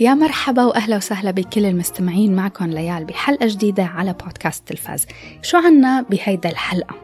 يا 0.00 0.14
مرحبا 0.14 0.64
وأهلا 0.64 0.96
وسهلا 0.96 1.30
بكل 1.30 1.66
المستمعين 1.66 2.36
معكم 2.36 2.66
ليال 2.66 3.04
بحلقة 3.04 3.46
جديدة 3.46 3.84
على 3.84 4.12
بودكاست 4.12 4.68
تلفاز. 4.68 5.06
شو 5.42 5.56
عنا 5.56 6.02
بهيدا 6.02 6.50
الحلقة؟ 6.50 6.96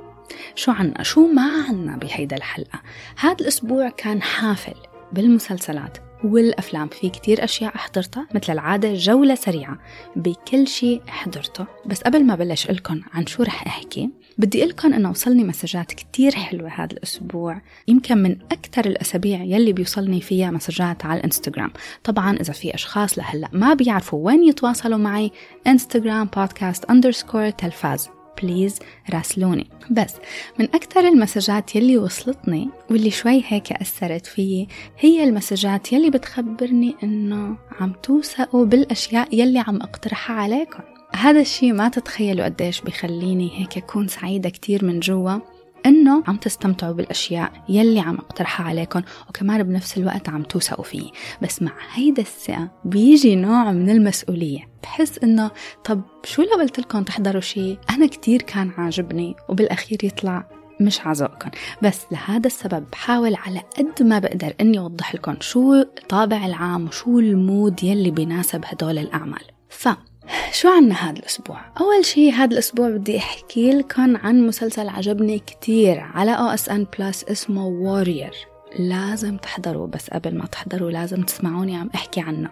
شو 0.55 0.73
عنا؟ 0.73 1.03
شو 1.03 1.27
ما 1.27 1.65
عنا 1.69 1.97
بهيدا 1.97 2.37
الحلقة؟ 2.37 2.83
هذا 3.19 3.37
الأسبوع 3.41 3.89
كان 3.89 4.23
حافل 4.23 4.75
بالمسلسلات 5.13 5.99
والأفلام. 6.25 6.89
في 6.89 7.09
كتير 7.09 7.45
أشياء 7.45 7.77
حضرتها 7.77 8.29
مثل 8.35 8.53
العادة 8.53 8.95
جولة 8.95 9.35
سريعة. 9.35 9.79
بكل 10.17 10.69
شيء 10.69 11.03
حضرته. 11.07 11.67
بس 11.87 12.03
قبل 12.03 12.25
ما 12.25 12.35
بلش 12.35 12.71
لكم 12.71 13.01
عن 13.15 13.27
شو 13.27 13.43
رح 13.43 13.67
أحكي 13.67 14.11
بدي 14.39 14.65
لكم 14.65 14.93
إنه 14.93 15.11
وصلني 15.11 15.45
مسجات 15.45 15.93
كتير 15.93 16.35
حلوة 16.35 16.69
هذا 16.69 16.93
الأسبوع. 16.93 17.61
يمكن 17.89 18.19
من 18.19 18.37
أكثر 18.53 18.87
الأسابيع 18.87 19.43
يلي 19.43 19.73
بيوصلني 19.73 20.21
فيها 20.21 20.51
مسجات 20.51 21.05
على 21.05 21.19
الإنستغرام. 21.19 21.73
طبعا 22.05 22.37
إذا 22.37 22.53
في 22.53 22.75
أشخاص 22.75 23.19
لهلأ 23.19 23.49
ما 23.53 23.75
بيعرفوا 23.75 24.27
وين 24.27 24.45
يتواصلوا 24.45 24.99
معي 24.99 25.33
إنستغرام 25.67 26.29
podcast 26.37 26.85
underscore 26.85 27.51
تلفاز. 27.51 28.09
please 28.43 28.79
راسلوني. 29.15 29.67
بس 29.91 30.15
من 30.59 30.65
أكثر 30.65 31.01
المسجات 31.09 31.77
يلي 31.77 31.99
وصلتني 31.99 32.69
واللي 32.91 33.11
شوي 33.11 33.43
هيك 33.47 33.73
أثرت 33.73 34.27
فيي 34.27 34.69
هي 34.99 35.25
المسجات 35.25 35.93
يلي 35.93 36.11
بتخبرني 36.11 36.95
إنه 37.03 37.57
عم 37.81 37.93
توثقوا 38.03 38.65
بالأشياء 38.65 39.35
يلي 39.35 39.59
عم 39.59 39.77
أقترحها 39.77 40.37
عليكم. 40.37 40.96
هذا 41.17 41.41
الشيء 41.41 41.73
ما 41.73 41.89
تتخيلوا 41.89 42.45
قديش 42.45 42.81
بخليني 42.81 43.61
هيك 43.61 43.77
أكون 43.77 44.09
سعيدة 44.09 44.49
كتير 44.49 44.85
من 44.85 45.01
جوا 45.01 45.39
إنه 45.87 46.23
عم 46.27 46.37
تستمتعوا 46.37 46.93
بالأشياء 46.93 47.53
يلي 47.69 48.01
عم 48.01 48.15
أقترحها 48.15 48.67
عليكم 48.67 49.03
وكمان 49.29 49.63
بنفس 49.63 49.99
الوقت 49.99 50.29
عم 50.29 50.43
توثقوا 50.43 50.85
فيه. 50.85 51.11
بس 51.43 51.63
مع 51.63 51.73
هيدا 51.93 52.23
الثقة 52.23 52.69
بيجي 52.85 53.37
نوع 53.37 53.73
من 53.73 53.91
المسؤولية. 53.91 54.69
بحس 54.83 55.19
إنه 55.19 55.51
طب 55.85 56.01
شو 56.25 56.43
لو 56.43 56.61
قلت 56.61 56.81
لكم 56.81 57.03
تحضروا 57.03 57.41
شيء؟ 57.41 57.79
أنا 57.91 58.07
كتير 58.07 58.43
كان 58.43 58.71
عاجبني 58.79 59.35
وبالأخير 59.49 60.05
يطلع 60.05 60.49
مش 60.81 61.01
ع 61.01 61.08
ذوقكم 61.08 61.51
بس 61.83 62.01
لهذا 62.13 62.47
السبب 62.47 62.85
بحاول 62.93 63.35
على 63.35 63.63
قد 63.79 64.03
ما 64.03 64.19
بقدر 64.19 64.55
إني 64.61 64.79
أوضح 64.79 65.15
لكم 65.15 65.37
شو 65.41 65.75
الطابع 65.75 66.47
العام 66.47 66.87
وشو 66.87 67.19
ال 67.19 67.32
mood 67.32 67.85
يلي 67.85 68.11
بيناسب 68.11 68.65
هدول 68.65 68.99
الأعمال. 68.99 69.43
ف 69.69 69.89
شو 70.59 70.69
عنا 70.69 70.95
هذا 70.95 71.19
الأسبوع؟ 71.19 71.61
أول 71.81 72.05
شي 72.05 72.33
هذا 72.33 72.53
الأسبوع 72.53 72.91
بدي 72.91 73.19
أحكي 73.19 73.71
لكم 73.71 74.17
عن 74.17 74.47
مسلسل 74.47 74.89
عجبني 74.89 75.39
كتير 75.39 76.01
على 76.01 76.31
OSN 76.31 76.87
Plus 76.99 77.25
اسمه 77.25 77.67
Warrior 77.67 78.33
لازم 78.79 79.37
تحضروا 79.37 79.87
بس 79.87 80.11
قبل 80.11 80.39
ما 80.39 80.47
تحضروا 80.47 80.91
لازم 80.91 81.23
تسمعوني 81.23 81.77
عم 81.77 81.91
أحكي 81.95 82.21
عنه. 82.21 82.51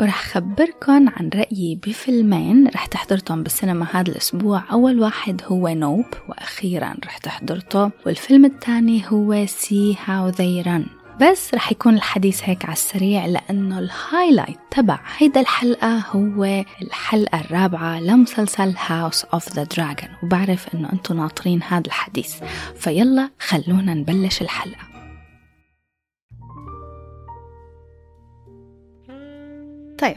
ورح 0.00 0.22
خبركن 0.22 1.08
عن 1.08 1.30
رأيي 1.34 1.80
بفيلمين 1.86 2.68
رحت 2.68 2.86
حضرتهم 2.86 3.42
بالسينما 3.42 3.86
هذا 3.92 4.10
الأسبوع. 4.10 4.62
أول 4.72 5.00
واحد 5.00 5.42
هو 5.46 5.68
Nope 5.68 6.06
وأخيرا 6.28 6.94
رحت 7.04 7.18
حضرته. 7.18 7.90
والفيلم 8.06 8.44
الثاني 8.44 9.02
هو 9.08 9.46
See 9.46 9.96
How 10.04 10.28
They 10.28 10.62
Run 10.62 10.86
بس 11.20 11.54
رح 11.54 11.72
يكون 11.72 11.94
الحديث 11.94 12.40
هيك 12.44 12.64
على 12.64 12.72
السريع 12.72 13.26
لأنه 13.26 13.78
ال 13.78 13.86
highlight 13.86 14.58
تبع 14.70 15.00
هيدا 15.18 15.40
الحلقة 15.40 15.98
هو 15.98 16.64
الحلقة 16.82 17.40
الرابعة 17.40 18.00
لمسلسل 18.00 18.74
House 18.86 19.24
of 19.24 19.52
the 19.52 19.64
Dragon 19.64 20.08
وبعرف 20.22 20.74
إنه 20.74 20.92
أنتم 20.92 21.16
ناطرين 21.16 21.62
هذا 21.62 21.86
الحديث. 21.86 22.34
فيلا 22.76 23.30
خلونا 23.38 23.94
نبلش 23.94 24.42
الحلقة. 24.42 24.94
طيب 29.98 30.16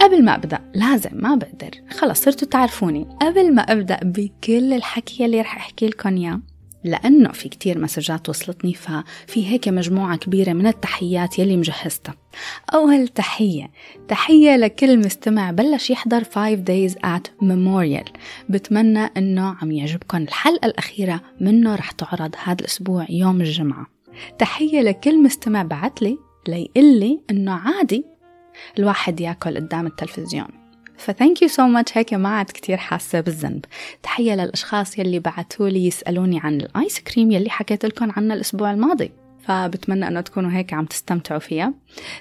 قبل 0.00 0.24
ما 0.24 0.34
أبدأ 0.34 0.60
لازم 0.74 1.10
ما 1.12 1.34
بقدر 1.34 1.70
خلص 1.90 2.22
صرتوا 2.22 2.48
تعرفوني. 2.48 3.08
قبل 3.20 3.54
ما 3.54 3.62
أبدأ 3.62 4.00
بكل 4.02 4.72
الحكي 4.72 5.24
اللي 5.24 5.40
رح 5.40 5.56
أحكي 5.56 5.88
لكم 5.88 6.16
إياه 6.16 6.40
لأنه 6.86 7.32
في 7.32 7.48
كتير 7.48 7.78
مسجات 7.78 8.28
وصلتني 8.28 8.74
ففي 8.74 9.46
هيك 9.46 9.68
مجموعة 9.68 10.16
كبيرة 10.16 10.52
من 10.52 10.66
التحيات 10.66 11.38
يلي 11.38 11.56
مجهزتها. 11.56 12.14
أول 12.74 13.08
تحية 13.08 13.70
تحية 14.08 14.56
لكل 14.56 14.98
مستمع 14.98 15.50
بلش 15.50 15.90
يحضر 15.90 16.24
5 16.24 16.56
days 16.56 16.92
at 16.92 17.44
Memorial. 17.44 18.10
بتمنى 18.48 19.04
أنه 19.16 19.56
عم 19.62 19.72
يعجبكم 19.72 20.18
الحلقة 20.18 20.66
الأخيرة 20.66 21.20
منه 21.40 21.74
رح 21.74 21.90
تعرض 21.90 22.34
هذا 22.44 22.60
الأسبوع 22.60 23.06
يوم 23.10 23.40
الجمعة. 23.40 23.86
تحية 24.38 24.80
لكل 24.80 25.22
مستمع 25.22 25.62
بعتلي 25.62 26.18
ليقلي 26.48 27.20
أنه 27.30 27.52
عادي 27.52 28.04
الواحد 28.78 29.20
ياكل 29.20 29.56
قدام 29.56 29.86
التلفزيون. 29.86 30.65
ف 30.98 31.05
thank 31.05 31.42
you 31.42 31.48
so 31.48 31.66
much. 31.66 31.98
هيك 31.98 32.14
ما 32.14 32.28
عاد 32.28 32.46
كتير 32.46 32.76
حاسة 32.76 33.20
بالذنب. 33.20 33.64
تحية 34.02 34.34
للأشخاص 34.34 34.98
يلي 34.98 35.18
بعتوا 35.18 35.68
لي 35.68 35.86
يسألوني 35.86 36.40
عن 36.40 36.60
الآيس 36.60 37.00
كريم 37.00 37.30
يلي 37.30 37.50
حكيت 37.50 37.86
لكم 37.86 38.12
عنه 38.16 38.34
الأسبوع 38.34 38.70
الماضي. 38.70 39.12
فبتمنى 39.46 40.08
أنه 40.08 40.20
تكونوا 40.20 40.50
هيك 40.50 40.72
عم 40.72 40.84
تستمتعوا 40.84 41.40
فيها. 41.40 41.74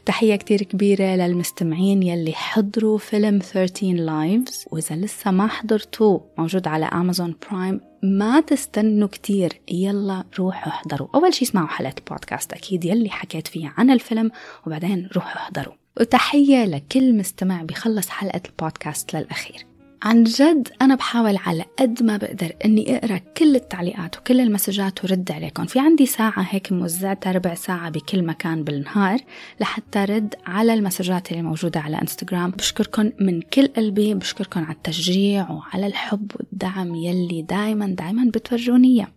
تحية 0.06 0.36
كتير 0.36 0.62
كبيرة 0.62 1.16
للمستمعين 1.16 2.04
يلي 2.04 2.34
حضروا 2.34 2.98
فيلم 2.98 3.40
13 3.40 3.94
Lives. 3.94 4.66
وإذا 4.72 4.96
لسه 4.96 5.32
ما 5.32 5.48
حضرتوه 5.48 6.26
موجود 6.38 6.68
على 6.68 6.86
Amazon 6.86 7.36
Prime. 7.52 7.82
ما 8.04 8.40
تستنوا 8.40 9.08
كتير. 9.08 9.54
يلا 9.72 10.24
روحوا 10.40 10.68
احضروا. 10.68 11.08
أول 11.16 11.34
شي 11.34 11.46
اسمعوا 11.46 11.68
حلقة 11.68 12.02
بودكاست 12.10 12.54
أكيد 12.54 12.86
يلي 12.86 13.10
حكيت 13.10 13.48
فيها 13.48 13.74
عن 13.78 13.90
الفيلم 13.90 14.32
وبعدين 14.68 15.10
روحوا 15.16 15.42
احضروا. 15.42 15.74
وتحية 16.00 16.66
لكل 16.66 17.18
مستمع 17.18 17.62
بيخلص 17.64 18.10
حلقة 18.10 18.42
البودكاست 18.46 19.16
للأخير. 19.16 19.66
عن 20.04 20.24
جد 20.24 20.68
أنا 20.82 20.96
بحاول 20.96 21.38
على 21.38 21.66
قد 21.80 22.04
ما 22.04 22.18
بقدر 22.18 22.52
إني 22.66 22.98
أقرأ 22.98 23.18
كل 23.18 23.56
التعليقات 23.56 24.18
وكل 24.18 24.40
المسجات 24.40 25.04
ورد 25.04 25.32
عليكم. 25.32 25.66
في 25.66 25.80
عندي 25.80 26.06
ساعة 26.06 26.48
هيك 26.50 26.72
موزعتها 26.72 27.32
ربع 27.32 27.54
ساعة 27.54 27.90
بكل 27.90 28.24
مكان 28.24 28.64
بالنهار 28.64 29.20
لحتى 29.60 30.00
رد 30.06 30.36
على 30.46 30.74
المسجات 30.74 31.32
اللي 31.32 31.44
موجودة 31.44 31.80
على 31.80 32.02
إنستغرام. 32.02 32.52
بشكركم 32.52 33.12
من 33.20 33.42
كل 33.42 33.68
قلبي 33.68 34.14
بشكركم 34.14 34.64
على 34.64 34.76
التشجيع 34.76 35.52
وعلى 35.52 35.88
الحب 35.88 36.32
والدعم 36.36 36.96
يلي 36.96 37.42
دايما 37.42 37.88
دايما 37.88 38.32
بتورجوني 38.34 38.88
إياه. 38.88 39.08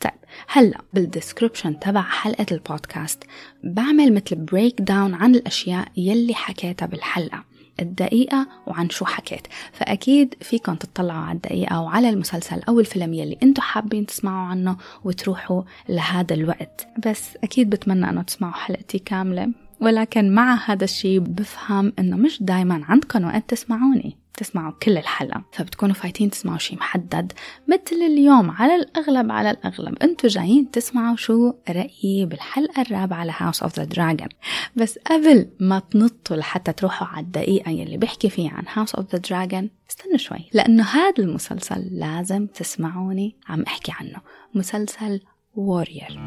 طيب 0.00 0.12
هلا 0.48 0.80
بال 0.92 1.05
description 1.05 1.78
تبع 1.78 2.02
حلقة 2.02 2.46
البودكاست 2.52 3.24
بعمل 3.64 4.14
مثل 4.14 4.36
breakdown 4.36 5.14
عن 5.14 5.34
الأشياء 5.34 5.88
يلي 5.96 6.34
حكيتها 6.34 6.86
بالحلقة 6.86 7.44
الدقيقة 7.80 8.46
وعن 8.66 8.90
شو 8.90 9.04
حكيت. 9.04 9.46
فأكيد 9.72 10.34
فيكم 10.40 10.74
تطلعوا 10.74 11.20
على 11.20 11.36
الدقيقة 11.36 11.80
وعلى 11.80 12.08
المسلسل 12.08 12.60
أو 12.68 12.80
الفيلم 12.80 13.14
يلي 13.14 13.38
أنتم 13.42 13.62
حابين 13.62 14.06
تسمعوا 14.06 14.46
عنه 14.46 14.76
وتروحوا 15.04 15.62
لهذا 15.88 16.34
الوقت. 16.34 16.88
بس 17.06 17.36
أكيد 17.44 17.70
بتمنى 17.70 18.10
أنه 18.10 18.22
تسمعوا 18.22 18.52
حلقتي 18.52 18.98
كاملة 18.98 19.48
ولكن 19.80 20.34
مع 20.34 20.58
هذا 20.64 20.84
الشيء 20.84 21.18
بفهم 21.18 21.92
أنه 21.98 22.16
مش 22.16 22.42
دايما 22.42 22.84
عندكم 22.88 23.24
وقت 23.24 23.50
تسمعوني. 23.50 24.17
تسمعوا 24.38 24.72
كل 24.82 24.98
الحلقة 24.98 25.44
فبتكونوا 25.52 25.94
فايتين 25.94 26.30
تسمعوا 26.30 26.58
شيء 26.58 26.78
محدد 26.78 27.32
مثل 27.68 27.96
اليوم 27.96 28.50
على 28.50 28.74
الأغلب 28.74 29.32
على 29.32 29.50
الأغلب 29.50 30.02
أنتوا 30.02 30.28
جايين 30.28 30.70
تسمعوا 30.70 31.16
شو 31.16 31.52
رأيي 31.68 32.26
بالحلقة 32.26 32.82
الرابعة 32.82 33.24
ل 33.24 33.30
House 33.30 33.62
of 33.62 33.76
the 33.76 33.84
Dragon 33.84 34.28
بس 34.76 34.98
قبل 34.98 35.48
ما 35.60 35.78
تنطوا 35.78 36.36
لحتى 36.36 36.72
تروحوا 36.72 37.06
على 37.06 37.26
الدقيقة 37.26 37.70
يلي 37.70 37.96
بحكي 37.96 38.30
فيها 38.30 38.50
عن 38.50 38.64
House 38.72 38.94
of 38.94 39.12
the 39.12 39.18
Dragon 39.18 39.70
استنوا 39.90 40.16
شوي 40.16 40.48
لأنه 40.52 40.84
هذا 40.84 41.14
المسلسل 41.18 41.88
لازم 41.90 42.46
تسمعوني 42.46 43.36
عم 43.48 43.62
أحكي 43.62 43.92
عنه 44.00 44.20
مسلسل 44.54 45.20
Warrior 45.54 46.20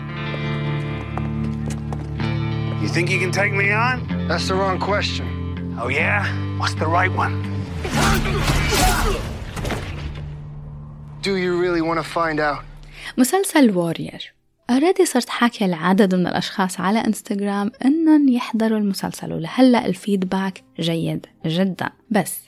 You 2.81 2.88
think 2.88 3.12
you 3.12 3.19
can 3.19 3.31
take 3.31 3.53
me 3.53 3.71
on? 3.71 4.27
That's 4.27 4.47
the 4.47 4.56
wrong 4.56 4.80
question. 4.80 5.27
Oh, 5.80 5.89
yeah? 5.89 6.25
What's 6.57 6.74
the 6.74 6.88
right 6.88 7.13
one? 7.13 7.50
Do 11.22 11.36
you 11.36 11.51
really 11.63 11.81
want 11.81 12.00
to 12.00 12.04
find 12.04 12.39
out? 12.39 12.63
مسلسل 13.18 13.78
وورير 13.78 14.33
أوريدي 14.69 15.06
صرت 15.06 15.30
حاكي 15.30 15.68
لعدد 15.68 16.16
من 16.16 16.28
الأشخاص 16.28 16.80
على 16.80 17.00
انستغرام 17.00 17.72
إنهم 17.86 18.30
يحضروا 18.30 18.78
المسلسل 18.78 19.33
ولهلأ 19.33 19.86
الفيدباك 19.86 20.63
جيد 20.80 21.25
جدا. 21.45 21.89
بس 22.10 22.39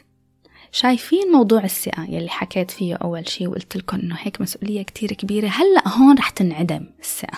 شايفين 0.71 1.31
موضوع 1.31 1.63
الثقة 1.63 2.03
يلي 2.09 2.29
حكيت 2.29 2.71
فيه 2.71 2.95
أول 2.95 3.29
شي 3.29 3.47
وقلت 3.47 3.77
لكم 3.77 3.97
إنه 3.97 4.15
هيك 4.19 4.41
مسؤولية 4.41 4.83
كتير 4.83 5.13
كبيرة. 5.13 5.47
هلأ 5.47 5.88
هون 5.88 6.18
رح 6.18 6.29
تنعدم 6.29 6.86
الثقة 7.00 7.38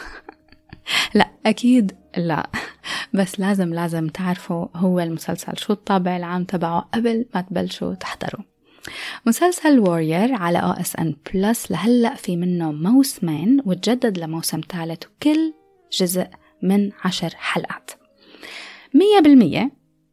لا 1.13 1.29
أكيد 1.45 1.91
لا. 2.17 2.49
بس 3.13 3.39
لازم 3.39 3.73
لازم 3.73 4.07
تعرفوا 4.07 4.67
هو 4.75 4.99
المسلسل 4.99 5.57
شو 5.57 5.73
الطابع 5.73 6.17
العام 6.17 6.43
تبعه 6.43 6.89
قبل 6.93 7.25
ما 7.35 7.41
تبلشوا 7.41 7.93
تحضروا. 7.93 8.45
مسلسل 9.25 9.79
Warrior 9.79 10.33
على 10.33 10.57
OSN 10.59 11.15
Plus 11.33 11.71
لهلأ 11.71 12.15
في 12.15 12.37
منه 12.37 12.71
موسمين 12.71 13.61
وتجدد 13.65 14.17
لموسم 14.17 14.61
ثالث 14.69 15.03
وكل 15.05 15.53
جزء 15.91 16.27
من 16.63 16.91
عشر 17.05 17.29
حلقات. 17.35 17.91
مية 18.93 19.19
بالمية 19.19 19.71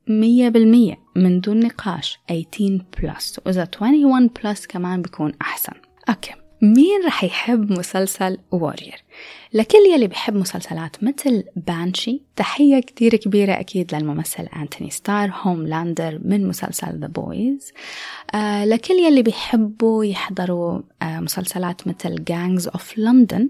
مية 0.08 0.48
بالمية 0.48 0.96
من 1.16 1.40
دون 1.40 1.60
نقاش 1.60 2.18
18 2.28 2.84
plus 3.02 3.40
وإذا 3.46 3.68
21 3.80 4.26
plus 4.26 4.66
كمان 4.66 5.02
بيكون 5.02 5.32
أحسن. 5.42 5.72
أوكي. 6.08 6.41
مين 6.62 7.06
رح 7.06 7.24
يحب 7.24 7.72
مسلسل 7.72 8.38
Warrior؟ 8.50 9.04
لكل 9.52 9.78
يلي 9.94 10.06
بحب 10.06 10.34
مسلسلات 10.34 11.04
مثل 11.04 11.44
Banshee 11.56 12.22
تحية 12.36 12.80
كتير 12.80 13.16
كبيرة 13.16 13.52
أكيد 13.52 13.94
للممثل 13.94 14.42
أنتوني 14.56 14.90
ستار 14.90 15.32
Homelander 15.42 16.20
من 16.24 16.48
مسلسل 16.48 17.00
The 17.00 17.06
Boys 17.06 17.72
آه 18.34 18.64
لكل 18.64 18.94
يلي 18.94 19.22
بيحبوا 19.22 20.04
يحضروا 20.04 20.80
آه 21.02 21.20
مسلسلات 21.20 21.86
مثل 21.88 22.24
Gangs 22.24 22.68
of 22.68 22.98
London 22.98 23.48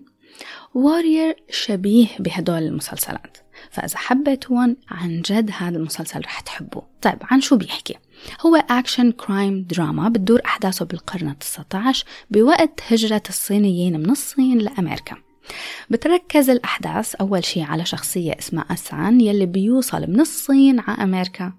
Warrior 0.74 1.36
شبيه 1.50 2.06
بهدول 2.18 2.62
المسلسلات 2.62 3.36
فإذا 3.70 3.98
حبيتون 3.98 4.76
عن 4.88 5.20
جد 5.20 5.50
هذا 5.58 5.76
المسلسل 5.76 6.20
رح 6.20 6.40
تحبوه 6.40 6.86
طيب 7.02 7.18
عن 7.22 7.40
شو 7.40 7.56
بيحكي؟ 7.56 7.94
هو 8.46 8.56
action 8.56 9.12
crime 9.12 9.66
drama 9.70 10.08
بتدور 10.08 10.40
أحداثه 10.44 10.84
بالقرن 10.84 11.28
التسعة 11.28 11.66
عشر 11.74 12.04
بوقت 12.30 12.80
هجرة 12.88 13.22
الصينيين 13.28 14.00
من 14.00 14.10
الصين 14.10 14.58
لأمريكا. 14.58 15.16
بتركز 15.90 16.50
الأحداث 16.50 17.14
أول 17.14 17.44
شي 17.44 17.62
على 17.62 17.84
شخصية 17.84 18.32
اسمها 18.38 18.64
أسان 18.70 19.20
يلي 19.20 19.46
بيوصل 19.46 20.10
من 20.10 20.20
الصين 20.20 20.80
على 20.80 21.02
أمريكا. 21.02 21.52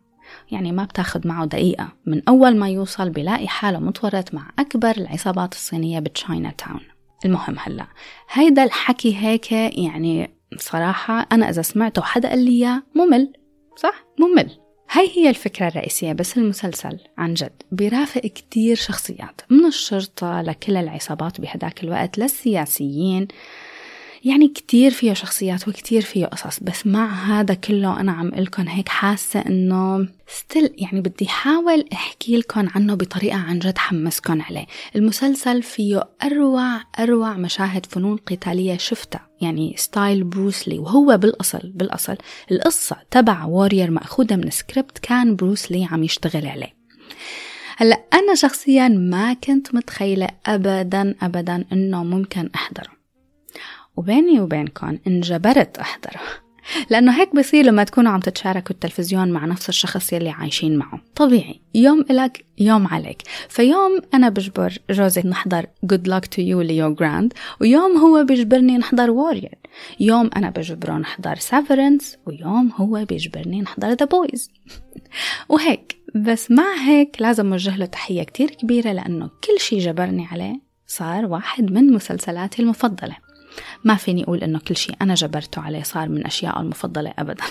يعني 0.51 0.71
ما 0.71 0.83
بتاخد 0.83 1.27
معه 1.27 1.45
دقيقة. 1.45 1.87
من 2.05 2.21
أول 2.27 2.55
ما 2.57 2.69
يوصل 2.69 3.09
بلاقي 3.09 3.47
حاله 3.47 3.79
متورط 3.79 4.33
مع 4.33 4.51
أكبر 4.59 4.91
العصابات 4.97 5.53
الصينية 5.53 5.99
بتشاينا 5.99 6.51
تاون 6.51 6.81
المهم 7.25 7.55
هلأ 7.59 7.87
هيدا 8.31 8.63
الحكي 8.63 9.17
هيك 9.17 9.51
يعني 9.51 10.33
صراحة 10.57 11.27
أنا 11.31 11.49
إذا 11.49 11.61
سمعته 11.61 12.01
حدا 12.01 12.29
قال 12.29 12.45
لي 12.45 12.81
ممل 12.95 13.33
صح؟ 13.75 14.05
ممل. 14.19 14.62
هاي 14.95 15.11
هي 15.15 15.29
الفكرة 15.29 15.67
الرئيسية 15.67 16.13
بس 16.13 16.37
المسلسل 16.37 16.99
عن 17.17 17.33
جد 17.33 17.63
بيرافق 17.71 18.21
كتير 18.21 18.75
شخصيات 18.75 19.41
من 19.49 19.65
الشرطة 19.65 20.41
لكل 20.41 20.77
العصابات 20.77 21.41
بهداك 21.41 21.83
الوقت 21.83 22.17
للسياسيين. 22.17 23.27
يعني 24.25 24.47
كتير 24.47 24.91
فيه 24.91 25.13
شخصيات 25.13 25.67
وكتير 25.67 26.01
فيه 26.01 26.25
قصص 26.25 26.59
بس 26.59 26.87
مع 26.87 27.13
هذا 27.13 27.53
كله 27.53 27.99
أنا 27.99 28.11
عم 28.11 28.27
قلكم 28.27 28.67
هيك 28.67 28.89
حاسة 28.89 29.39
إنه 29.39 30.07
still 30.27 30.73
يعني 30.77 31.01
بدي 31.01 31.27
حاول 31.27 31.85
أحكي 31.93 32.37
لكم 32.37 32.67
عنه 32.75 32.93
بطريقة 32.93 33.37
عن 33.37 33.59
جد 33.59 33.77
حمسكم 33.77 34.41
عليه. 34.41 34.65
المسلسل 34.95 35.63
فيه 35.63 36.03
أروع 36.23 36.81
أروع 36.99 37.33
مشاهد 37.33 37.85
فنون 37.85 38.17
قتالية 38.17 38.77
شفتها. 38.77 39.27
يعني 39.43 39.73
style 39.77 40.23
بروسلي 40.23 40.79
وهو 40.79 41.17
بالأصل 41.17 41.71
بالأصل 41.75 42.17
القصة 42.51 42.97
تبع 43.11 43.45
Warrior 43.45 43.91
مأخوذة 43.91 44.35
من 44.35 44.49
سكريبت 44.49 44.97
كان 44.97 45.35
بروسلي 45.35 45.87
عم 45.91 46.03
يشتغل 46.03 46.47
عليه. 46.47 46.73
هلأ 47.77 48.03
أنا 48.13 48.35
شخصيا 48.35 48.87
ما 48.87 49.33
كنت 49.33 49.75
متخيلة 49.75 50.27
أبدا 50.45 51.15
أبدا 51.21 51.65
إنه 51.71 52.03
ممكن 52.03 52.49
أحضره. 52.55 52.91
وبيني 53.97 54.39
وبينكم 54.41 54.97
انجبرت 55.07 55.77
أحضره. 55.77 56.21
لأنه 56.89 57.21
هيك 57.21 57.35
بصير 57.35 57.65
لما 57.65 57.83
تكونوا 57.83 58.11
عم 58.11 58.19
تتشاركوا 58.19 58.71
التلفزيون 58.71 59.31
مع 59.31 59.45
نفس 59.45 59.69
الشخص 59.69 60.13
يلي 60.13 60.29
عايشين 60.29 60.77
معه. 60.77 61.01
طبيعي. 61.15 61.61
يوم 61.75 62.05
إلك 62.11 62.45
يوم 62.59 62.87
عليك. 62.87 63.21
فيوم 63.49 64.01
أنا 64.13 64.29
بجبر 64.29 64.77
جوزي 64.89 65.21
نحضر 65.21 65.65
Good 65.85 66.07
Luck 66.09 66.25
to 66.35 66.37
You 66.37 66.55
Leo 66.55 66.93
Grande 66.93 67.33
ويوم 67.61 67.97
هو 67.97 68.23
بيجبرني 68.23 68.77
نحضر 68.77 69.11
Warrior 69.11 69.55
يوم 69.99 70.29
أنا 70.35 70.49
بجبره 70.49 70.93
نحضر 70.93 71.35
Severance 71.35 72.17
ويوم 72.25 72.71
هو 72.75 73.05
بيجبرني 73.05 73.61
نحضر 73.61 73.95
The 73.95 74.07
Boys. 74.07 74.41
وهيك. 75.49 76.03
بس 76.15 76.51
مع 76.51 76.73
هيك 76.87 77.15
لازم 77.19 77.51
أوجه 77.51 77.77
له 77.77 77.85
تحية 77.85 78.23
كتير 78.23 78.49
كبيرة 78.49 78.91
لأنه 78.91 79.25
كل 79.25 79.59
شي 79.59 79.77
جبرني 79.77 80.25
عليه 80.25 80.61
صار 80.87 81.25
واحد 81.25 81.71
من 81.71 81.93
مسلسلاتي 81.93 82.61
المفضلة. 82.61 83.22
ما 83.83 83.95
فيني 83.95 84.23
أقول 84.23 84.43
إنه 84.43 84.59
كل 84.59 84.75
شيء 84.75 84.95
أنا 85.01 85.13
جبرته 85.13 85.61
عليه 85.61 85.83
صار 85.83 86.09
من 86.09 86.25
أشياء 86.25 86.61
المفضلة 86.61 87.13
أبدا. 87.19 87.43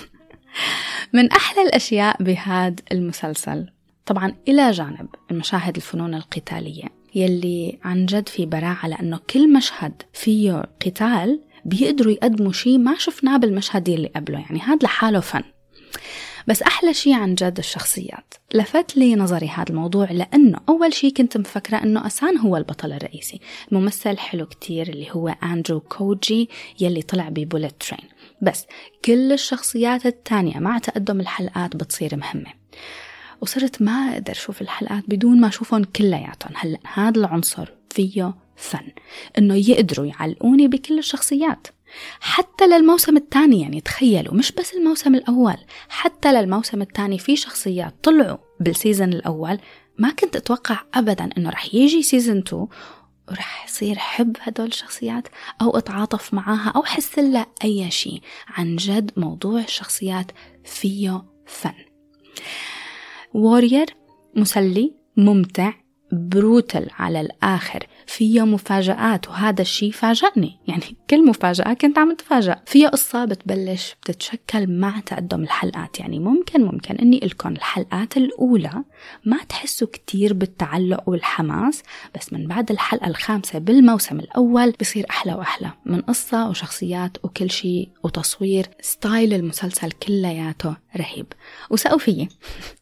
من 1.15 1.33
أحلى 1.33 1.63
الأشياء 1.63 2.23
بهذا 2.23 2.77
المسلسل 2.93 3.67
طبعا 4.07 4.35
إلى 4.49 4.71
جانب 4.71 5.09
المشاهد 5.31 5.77
الفنون 5.77 6.15
القتالية 6.15 6.85
يلي 7.15 7.79
عن 7.85 8.07
جد 8.07 8.29
في 8.29 8.47
براعة 8.47 8.89
لأنه 8.89 9.21
كل 9.31 9.53
مشهد 9.53 10.03
فيه 10.13 10.65
قتال 10.87 11.41
بيقدروا 11.65 12.13
يقدموا 12.13 12.53
شيء 12.53 12.79
ما 12.79 12.95
شفناه 12.99 13.37
بالمشهد 13.37 13.89
اللي 13.89 14.09
قبله 14.17 14.39
يعني 14.39 14.61
هذا 14.61 14.79
لحاله 14.83 15.21
فن. 15.21 15.43
بس 16.49 16.63
أحلى 16.63 16.95
شيء 16.95 17.13
عن 17.13 17.35
جد 17.35 17.59
الشخصيات. 17.59 18.35
لفت 18.55 18.97
لي 18.97 19.15
نظري 19.15 19.49
هذا 19.49 19.71
الموضوع 19.71 20.11
لأنه 20.11 20.59
أول 20.69 20.95
شيء 20.95 21.13
كنت 21.13 21.37
مفكرة 21.37 21.77
أنه 21.77 22.07
أسان 22.07 22.39
هو 22.39 22.57
البطل 22.57 22.93
الرئيسي. 22.93 23.41
الممثل 23.73 24.19
حلو 24.19 24.47
كتير 24.47 24.89
اللي 24.89 25.09
هو 25.11 25.29
أندرو 25.29 25.81
كوجي 25.81 26.49
يلي 26.81 27.03
طلع 27.03 27.29
ب 27.29 27.37
Bullet 27.37 27.83
Train 27.83 28.09
بس 28.43 28.67
كل 29.05 29.33
الشخصيات 29.33 30.07
التانية 30.07 30.59
مع 30.59 30.79
تقدم 30.79 31.21
الحلقات 31.21 31.77
بتصير 31.77 32.17
مهمة. 32.17 32.53
وصرت 33.41 33.83
ما 33.83 34.13
أقدر 34.13 34.33
أشوف 34.33 34.63
الحلقات 34.63 35.05
بدون 35.09 35.41
ما 35.41 35.49
أشوفهم 35.49 35.85
كلياتهم. 35.85 36.53
هلأ 36.55 36.79
هذا 36.95 37.21
العنصر 37.21 37.73
فيه 37.91 38.35
فن. 38.57 38.93
إنه 39.39 39.71
يقدروا 39.71 40.07
يعلقوني 40.07 40.69
بكل 40.69 40.99
الشخصيات. 40.99 41.67
حتى 42.21 42.67
للموسم 42.67 43.17
الثاني 43.17 43.61
يعني 43.61 43.81
تخيلوا 43.81 44.35
مش 44.35 44.53
بس 44.53 44.75
الموسم 44.75 45.15
الأول 45.15 45.57
حتى 45.89 46.33
للموسم 46.33 46.83
الثاني 46.83 47.19
في 47.19 47.37
شخصيات 47.37 47.95
طلعوا 48.03 48.39
بال 48.61 48.74
season 48.74 49.13
الأول. 49.13 49.59
ما 49.99 50.11
كنت 50.11 50.37
أتوقع 50.37 50.81
أبدا 50.95 51.31
أنه 51.39 51.51
رح 51.51 51.75
يجي 51.75 52.03
season 52.03 52.39
2 52.39 52.67
ورح 53.29 53.65
يصير 53.69 53.99
حب 53.99 54.37
هدول 54.41 54.67
الشخصيات 54.67 55.29
أو 55.63 55.79
أتعاطف 55.79 56.35
معاها 56.35 56.73
أو 56.77 56.83
حس 56.83 57.19
لها 57.19 57.47
أي 57.65 57.91
شيء. 57.91 58.21
عن 58.49 58.77
جد 58.77 59.11
موضوع 59.17 59.61
الشخصيات 59.61 60.31
فيه 60.65 61.25
فن. 61.47 61.75
Warrior 63.35 63.97
مسلي 64.37 64.95
ممتع 65.17 65.73
brutal 66.13 66.89
على 66.99 67.21
الآخر. 67.21 67.87
فيها 68.13 68.45
مفاجآت 68.45 69.29
وهذا 69.29 69.63
الشيء 69.63 69.91
فاجأني. 69.91 70.59
يعني 70.69 70.97
كل 71.11 71.27
مفاجأة 71.27 71.73
كنت 71.73 71.99
عم 71.99 72.15
تفاجأ. 72.15 72.63
فيها 72.67 72.89
قصة 72.89 73.25
بتبلش 73.25 73.97
بتتشكل 74.03 74.67
مع 74.67 75.01
تقدم 75.01 75.43
الحلقات. 75.43 76.01
يعني 76.01 76.19
ممكن 76.19 76.65
ممكن 76.65 76.95
أني 76.95 77.21
لكم 77.23 77.53
الحلقات 77.53 78.17
الأولى 78.17 78.85
ما 79.25 79.39
تحسوا 79.49 79.89
كتير 79.93 80.33
بالتعلق 80.33 81.09
والحماس 81.09 81.83
بس 82.15 82.33
من 82.33 82.47
بعد 82.47 82.71
الحلقة 82.71 83.07
الخامسة 83.07 83.59
بالموسم 83.59 84.21
الأول 84.21 84.75
بصير 84.81 85.07
أحلى 85.11 85.35
وأحلى 85.35 85.71
من 85.87 86.01
قصة 86.01 86.49
وشخصيات 86.49 87.25
وكل 87.25 87.51
شيء 87.51 87.89
وتصوير. 88.03 88.67
style 88.81 89.35
المسلسل 89.35 89.91
كلياته 89.91 90.77
رهيب. 90.97 91.27
وثقوا 91.71 91.99
فيي 91.99 92.29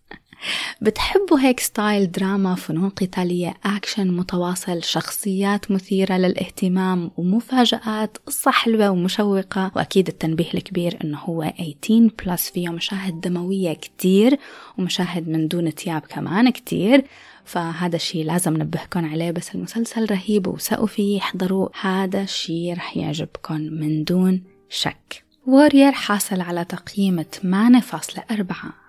بتحبوا 0.80 1.40
هيك 1.40 1.60
style 1.60 2.10
دراما 2.10 2.54
فنون 2.54 2.88
قتالية 2.88 3.54
أكشن 3.64 4.08
متواصل 4.16 4.82
شخصيات 4.84 5.70
مثيرة 5.70 6.14
للاهتمام 6.14 7.10
ومفاجآت 7.16 8.18
قصة 8.26 8.50
حلوة 8.50 8.90
ومشوقة. 8.90 9.72
وأكيد 9.76 10.08
التنبيه 10.08 10.54
الكبير 10.54 10.98
أنه 11.04 11.18
هو 11.18 11.42
18 11.42 12.10
plus 12.26 12.50
فيه 12.50 12.68
مشاهد 12.68 13.20
دموية 13.20 13.72
كتير 13.72 14.38
ومشاهد 14.78 15.28
من 15.28 15.48
دون 15.48 15.74
تياب 15.74 16.00
كمان 16.00 16.50
كتير. 16.50 17.04
فهذا 17.44 17.96
الشيء 17.96 18.24
لازم 18.24 18.56
نبهكم 18.56 19.04
عليه 19.04 19.30
بس 19.30 19.54
المسلسل 19.54 20.06
رهيب 20.10 20.46
وثقوا 20.46 20.86
فيه 20.86 21.18
احضروه 21.18 21.70
هذا 21.80 22.22
الشيء 22.22 22.74
رح 22.74 22.96
يعجبكم 22.96 23.60
من 23.60 24.04
دون 24.04 24.42
شك. 24.68 25.29
Warrior 25.46 25.92
حاصل 25.92 26.40
على 26.40 26.64
تقييم 26.64 27.22
8.4 27.22 27.26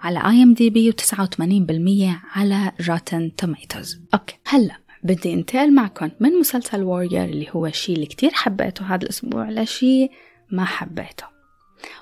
على 0.01 0.19
IMDb 0.19 0.91
و89% 0.91 2.37
على 2.37 2.71
Rotten 2.89 3.35
Tomatoes 3.35 3.99
okay 4.13 4.35
هلا 4.47 4.75
بدي 5.03 5.33
انتقل 5.33 5.73
معكم 5.75 6.09
من 6.19 6.29
مسلسل 6.29 6.83
Warrior 6.83 7.23
اللي 7.23 7.47
هو 7.51 7.65
الشيء 7.65 7.95
اللي 7.95 8.05
كتير 8.05 8.31
حبيته 8.33 8.85
هذا 8.85 9.03
الأسبوع 9.03 9.49
لشيء 9.49 10.11
ما 10.51 10.65
حبيته 10.65 11.25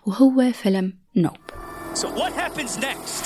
وهو 0.05 0.51
فيلم 0.51 0.93
Nope 1.15 1.37
So 1.95 2.07
what 2.07 2.33
happens 2.43 2.77
next? 2.77 3.23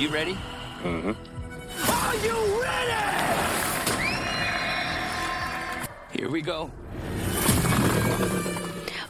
You 0.00 0.08
ready? 0.18 0.36
Mm-hmm. 0.84 1.14
Are 2.06 2.16
you 2.26 2.36
ready? 2.66 3.04
Here 6.16 6.30
we 6.36 6.40
go. 6.42 6.58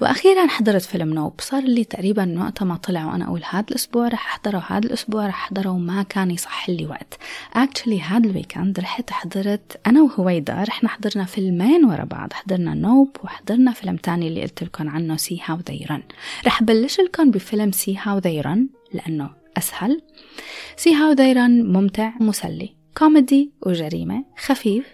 وأخيرا 0.00 0.46
حضرت 0.46 0.82
فيلم 0.82 1.14
Nope. 1.14 1.32
صار 1.40 1.62
لي 1.62 1.84
تقريبا 1.84 2.24
من 2.24 2.38
وقت 2.38 2.62
ما 2.62 2.76
طلع 2.76 3.06
وأنا 3.06 3.24
أقول 3.24 3.42
هذا 3.50 3.64
الأسبوع 3.70 4.08
رح 4.08 4.26
أحضره 4.26 4.64
هذا 4.68 4.86
الأسبوع 4.86 5.26
رح 5.26 5.44
أحضره 5.44 5.70
وما 5.70 6.02
كان 6.02 6.30
يصح 6.30 6.68
لي 6.68 6.86
وقت. 6.86 7.18
actually 7.54 8.00
هذا 8.00 8.26
ال 8.26 8.33
weekend 8.33 8.80
رحت 8.80 9.10
حضرت 9.10 9.80
أنا 9.86 10.02
وهويدا 10.02 10.62
رحنا 10.68 10.88
حضرنا 10.88 11.24
فيلمين 11.24 11.84
ورا 11.84 12.04
بعض. 12.04 12.32
حضرنا 12.32 12.74
Nope 12.74 13.16
وحضرنا 13.24 13.72
فيلم 13.72 13.96
تاني 13.96 14.28
اللي 14.28 14.42
قلت 14.42 14.64
لكم 14.64 14.88
عنه 14.88 15.16
See 15.16 15.40
How 15.44 15.58
Run 15.90 16.02
رح 16.46 16.62
بلش 16.62 17.00
لكم 17.00 17.30
بفيلم 17.30 17.72
See 17.72 17.98
How 18.02 18.20
لأنه 18.92 19.30
أسهل. 19.56 20.02
See 20.76 20.92
How 20.92 21.14
They 21.14 21.34
Run 21.34 21.64
ممتع 21.64 22.12
مسلي 22.20 22.76
كوميدي 22.96 23.52
وجريمة 23.66 24.24
خفيف 24.38 24.86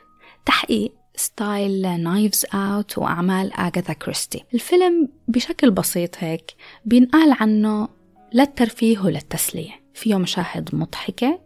تحقيق 0.47 1.00
style 1.21 2.02
Knives 2.02 2.47
Out 2.55 2.99
وأعمال 2.99 3.53
اغاثا 3.53 3.93
كريستي 3.93 4.45
الفيلم 4.55 5.09
بشكل 5.29 5.71
بسيط 5.71 6.17
هيك 6.19 6.55
بينقال 6.85 7.37
عنه 7.41 7.89
للترفيه 8.35 8.99
وللتسليه 8.99 9.71
فيه 9.95 10.19
مشاهد 10.19 10.69
مضحكة 10.73 11.41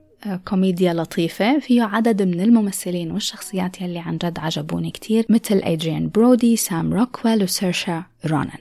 كوميديا 0.48 0.94
لطيفة 0.94 1.58
فيه 1.58 1.82
عدد 1.82 2.22
من 2.22 2.40
الممثلين 2.40 3.10
والشخصيات 3.10 3.80
يلي 3.80 3.98
عن 3.98 4.16
جد 4.16 4.38
عجبوني 4.38 4.90
كتير 4.90 5.26
مثل 5.28 5.60
أدريان 5.64 6.08
برودي 6.08 6.56
سام 6.56 6.94
روكويل 6.94 7.42
وسيرشا 7.42 8.04
رونان 8.26 8.58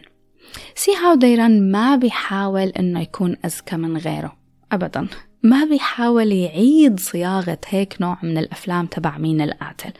See 0.75 0.91
How 0.95 1.15
They 1.15 1.48
Run 1.48 1.72
ما 1.72 1.96
بيحاول 1.96 2.67
إنه 2.67 3.01
يكون 3.01 3.38
أذكى 3.46 3.75
من 3.75 3.98
غيره. 3.98 4.38
ابدا. 4.72 5.08
ما 5.43 5.65
بيحاول 5.65 6.32
يعيد 6.32 7.00
صياغة 7.00 7.58
هيك 7.67 8.01
نوع 8.01 8.17
من 8.24 8.38
الأفلام 8.38 8.86
تبع 8.86 9.17
مين 9.17 9.41
القاتل. 9.41 9.91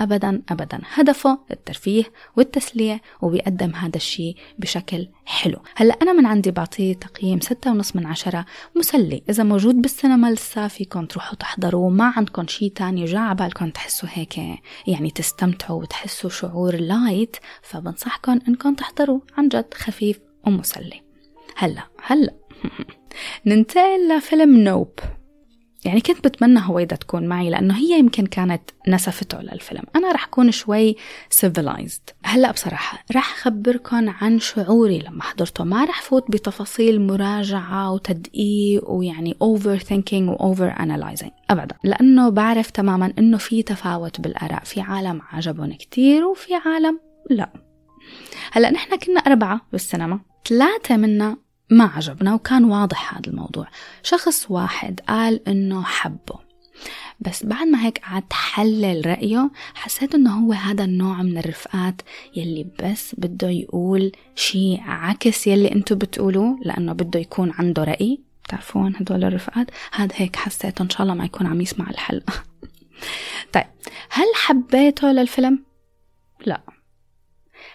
أبدا 0.00 0.42
أبدا. 0.50 0.80
هدفه 0.94 1.38
الترفيه 1.50 2.04
والتسلية 2.36 3.00
وبيقدم 3.22 3.74
هذا 3.74 3.96
الشيء 3.96 4.36
بشكل 4.58 5.08
حلو. 5.24 5.58
هلأ 5.76 5.94
أنا 6.02 6.12
من 6.12 6.26
عندي 6.26 6.50
بعطيه 6.50 6.94
تقييم 6.94 7.40
ستة 7.40 7.70
ونص 7.70 7.96
من 7.96 8.06
عشرة. 8.06 8.46
مسلي 8.76 9.22
إذا 9.30 9.44
موجود 9.44 9.74
بالسينما 9.74 10.30
لسه 10.30 10.68
فيكم 10.68 11.06
تروحوا 11.06 11.34
تحضروا 11.34 11.90
ما 11.90 12.12
عندكم 12.16 12.46
شيء 12.46 12.72
تاني 12.72 13.04
جا 13.04 13.18
عبالكم 13.18 13.70
تحسوا 13.70 14.08
هيك 14.12 14.38
يعني 14.86 15.10
تستمتعوا 15.10 15.80
وتحسوا 15.82 16.30
شعور 16.30 16.76
light 16.76 17.36
فبنصحكم 17.62 18.38
إنكم 18.48 18.74
تحضروا. 18.74 19.20
عن 19.38 19.48
جد 19.48 19.74
خفيف 19.74 20.18
ومسلي. 20.46 21.02
هلأ 21.56 21.82
هلأ. 22.06 22.34
ننتقل 23.46 24.16
لفيلم 24.16 24.56
نوب 24.56 24.98
يعني 25.84 26.00
كنت 26.00 26.24
بتمنى 26.28 26.60
هويدا 26.62 26.96
تكون 26.96 27.26
معي 27.26 27.50
لأنه 27.50 27.76
هي 27.76 27.98
يمكن 27.98 28.26
كانت 28.26 28.62
نسفته 28.88 29.40
للفيلم. 29.40 29.82
أنا 29.96 30.12
رح 30.12 30.24
أكون 30.24 30.50
شوي 30.50 30.96
civilized. 31.40 32.14
هلأ 32.24 32.50
بصراحة 32.50 33.04
رح 33.16 33.38
أخبركم 33.38 34.10
عن 34.10 34.38
شعوري 34.38 34.98
لما 34.98 35.22
حضرته 35.22 35.64
ما 35.64 35.84
رح 35.84 36.02
فوت 36.02 36.30
بتفاصيل 36.30 37.00
مراجعة 37.00 37.92
وتدقيق 37.92 38.90
ويعني 38.90 39.34
over 39.34 39.80
thinking 39.80 40.40
و 40.40 40.54
over 40.54 40.80
أبدا. 41.50 41.76
لأنه 41.84 42.28
بعرف 42.28 42.70
تماما 42.70 43.12
أنه 43.18 43.38
في 43.38 43.62
تفاوت 43.62 44.20
بالآراء. 44.20 44.64
في 44.64 44.80
عالم 44.80 45.20
عجبهم 45.32 45.72
كتير 45.72 46.24
وفي 46.24 46.54
عالم 46.54 47.00
لا. 47.30 47.52
هلأ 48.52 48.70
نحن 48.70 48.96
كنا 48.96 49.20
أربعة 49.20 49.60
بالسينما. 49.72 50.20
ثلاثة 50.48 50.96
منا 50.96 51.36
ما 51.70 51.84
عجبنا 51.84 52.34
وكان 52.34 52.64
واضح 52.64 53.14
هذا 53.14 53.26
الموضوع. 53.26 53.68
شخص 54.02 54.46
واحد 54.50 55.00
قال 55.08 55.48
إنه 55.48 55.82
حبه. 55.82 56.50
بس 57.20 57.46
بعد 57.46 57.66
ما 57.66 57.84
هيك 57.86 57.98
قعدت 57.98 58.32
حلل 58.32 59.06
رأيه 59.06 59.50
حسيت 59.74 60.14
إنه 60.14 60.30
هو 60.30 60.52
هذا 60.52 60.84
النوع 60.84 61.22
من 61.22 61.38
الرفقات 61.38 62.02
يلي 62.36 62.66
بس 62.82 63.14
بده 63.18 63.48
يقول 63.48 64.12
شيء 64.34 64.80
عكس 64.82 65.46
يلي 65.46 65.72
إنتو 65.72 65.94
بتقولوه 65.94 66.58
لأنه 66.62 66.92
بده 66.92 67.20
يكون 67.20 67.52
عنده 67.52 67.84
رأي. 67.84 68.20
بتعرفون 68.44 68.96
هدول 68.96 69.24
الرفقات؟ 69.24 69.66
هذا 69.92 70.14
هيك 70.16 70.36
حسيته 70.36 70.82
إن 70.82 70.90
شاء 70.90 71.02
الله 71.02 71.14
ما 71.14 71.24
يكون 71.24 71.46
عم 71.46 71.60
يسمع 71.60 71.90
الحلقة. 71.90 72.32
طيب 73.54 73.66
هل 74.10 74.26
حبيته 74.34 75.12
للفيلم؟ 75.12 75.64
لا. 76.46 76.60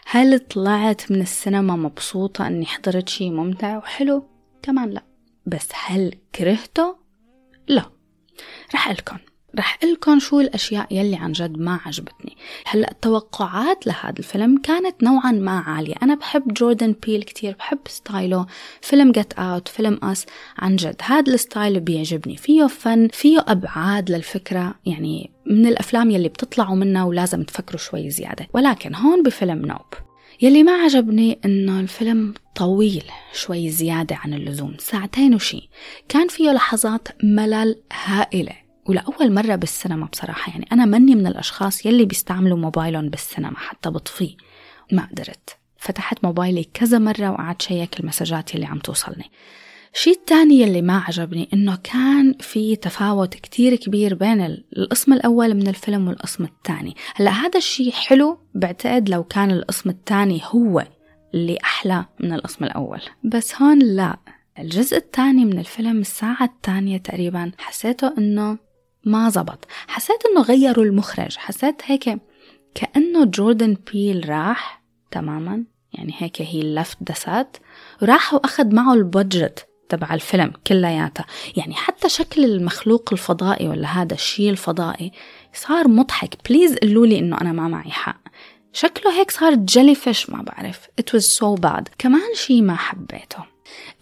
هل 0.05 0.39
طلعت 0.39 1.11
من 1.11 1.21
السينما 1.21 1.75
مبسوطة 1.75 2.47
أني 2.47 2.65
حضرت 2.65 3.09
شي 3.09 3.29
ممتع 3.29 3.77
وحلو؟ 3.77 4.27
كمان 4.61 4.89
لا 4.89 5.03
بس 5.45 5.69
هل 5.85 6.15
كرهته؟ 6.35 6.97
لا 7.67 7.91
رح 8.73 8.89
لكم 8.89 9.17
رح 9.59 9.79
لكم 9.83 10.19
شو 10.19 10.39
الأشياء 10.39 10.87
يلي 10.91 11.15
عن 11.15 11.31
جد 11.31 11.57
ما 11.57 11.79
عجبتني. 11.85 12.37
هلأ 12.65 12.91
التوقعات 12.91 13.87
لهذا 13.87 14.19
الفيلم 14.19 14.57
كانت 14.57 15.03
نوعا 15.03 15.31
ما 15.31 15.59
عالية. 15.59 15.95
أنا 16.03 16.15
بحب 16.15 16.53
جوردن 16.53 16.95
بيل 17.05 17.23
كتير 17.23 17.55
بحب 17.59 17.79
ستايله. 17.87 18.45
فيلم 18.81 19.11
جت 19.11 19.33
أوت 19.33 19.67
فيلم 19.67 19.99
أس 20.03 20.25
عن 20.57 20.75
جد 20.75 20.95
هذا 21.03 21.33
ال 21.33 21.41
style 21.41 21.79
بيعجبني. 21.79 22.37
فيه 22.37 22.67
فن 22.67 23.07
فيه 23.07 23.45
أبعاد 23.47 24.11
للفكرة. 24.11 24.75
يعني 24.85 25.31
من 25.45 25.65
الأفلام 25.65 26.09
يلي 26.09 26.29
بتطلعوا 26.29 26.75
منها 26.75 27.03
ولازم 27.03 27.43
تفكروا 27.43 27.79
شوي 27.79 28.09
زيادة. 28.09 28.47
ولكن 28.53 28.95
هون 28.95 29.23
بفيلم 29.23 29.65
Nope 29.65 29.93
يلي 30.41 30.63
ما 30.63 30.71
عجبني 30.71 31.39
إنه 31.45 31.79
الفيلم 31.79 32.33
طويل 32.55 33.03
شوي 33.33 33.69
زيادة 33.69 34.15
عن 34.15 34.33
اللزوم 34.33 34.75
ساعتين 34.79 35.35
وشي. 35.35 35.69
كان 36.09 36.27
فيه 36.27 36.51
لحظات 36.51 37.07
ملل 37.23 37.81
هائلة. 38.05 38.64
ولأول 38.85 39.33
مرة 39.33 39.55
بالسينما 39.55 40.05
بصراحة 40.05 40.51
يعني 40.51 40.67
أنا 40.71 40.85
مني 40.85 41.15
من 41.15 41.27
الأشخاص 41.27 41.85
يلي 41.85 42.05
بيستعملوا 42.05 42.57
موبايلهم 42.57 43.09
بالسينما 43.09 43.57
حتى 43.57 43.89
بطفيه 43.89 44.35
ما 44.91 45.05
قدرت. 45.05 45.57
فتحت 45.77 46.23
موبايلي 46.23 46.63
كذا 46.63 46.99
مرة 46.99 47.31
وقعدت 47.31 47.61
شيك 47.61 47.99
المسجات 47.99 48.55
يلي 48.55 48.65
عم 48.65 48.79
توصلني. 48.79 49.31
الشيء 49.93 50.13
الثاني 50.13 50.61
يلي 50.61 50.81
ما 50.81 50.97
عجبني 50.97 51.49
إنه 51.53 51.75
كان 51.83 52.33
في 52.39 52.75
تفاوت 52.75 53.33
كتير 53.33 53.75
كبير 53.75 54.15
بين 54.15 54.41
القسم 54.77 55.13
الأول 55.13 55.53
من 55.53 55.67
الفيلم 55.67 56.07
والقسم 56.07 56.43
الثاني 56.43 56.95
هلأ 57.15 57.31
هذا 57.31 57.57
الشيء 57.57 57.91
حلو 57.91 58.39
بعتقد 58.55 59.09
لو 59.09 59.23
كان 59.23 59.51
القسم 59.51 59.89
الثاني 59.89 60.41
هو 60.45 60.85
اللي 61.33 61.57
أحلى 61.63 62.05
من 62.19 62.33
القسم 62.33 62.65
الأول. 62.65 63.01
بس 63.23 63.61
هون 63.61 63.79
لا. 63.79 64.17
الجزء 64.59 64.97
الثاني 64.97 65.45
من 65.45 65.59
الفيلم 65.59 65.99
الساعة 65.99 66.45
الثانية 66.45 66.97
تقريبا 66.97 67.51
حسيته 67.57 68.13
إنه 68.17 68.57
ما 69.05 69.29
زبط. 69.29 69.65
حسيت 69.87 70.25
إنه 70.25 70.41
غيروا 70.41 70.85
المخرج. 70.85 71.37
حسيت 71.37 71.81
هيك 71.85 72.19
كأنه 72.75 73.25
جوردن 73.25 73.77
بيل 73.93 74.29
راح 74.29 74.83
تماما. 75.11 75.63
يعني 75.93 76.13
هيك 76.17 76.41
هي 76.41 76.75
لفت 76.75 76.97
دسات 77.01 77.57
راح 78.03 78.33
وأخذ 78.33 78.75
معه 78.75 78.93
ال 78.93 79.04
budget 79.04 79.67
تبع 79.89 80.13
الفيلم 80.13 80.53
كلياتها. 80.67 81.25
يعني 81.57 81.73
حتى 81.73 82.09
شكل 82.09 82.45
المخلوق 82.45 83.09
الفضائي 83.11 83.67
ولا 83.67 83.87
هذا 83.87 84.13
الشيء 84.13 84.49
الفضائي 84.49 85.11
صار 85.53 85.87
مضحك. 85.87 86.37
please 86.49 86.75
قولوا 86.75 87.05
لي 87.05 87.19
إنه 87.19 87.41
أنا 87.41 87.51
ما 87.51 87.67
معي 87.67 87.91
حق. 87.91 88.21
شكله 88.73 89.19
هيك 89.19 89.31
صار 89.31 89.55
jellyfish 89.55 90.29
ما 90.29 90.41
بعرف. 90.41 90.87
It 91.01 91.17
was 91.17 91.23
so 91.23 91.61
bad. 91.61 91.83
كمان 91.97 92.35
شيء 92.35 92.61
ما 92.61 92.75
حبيته. 92.75 93.43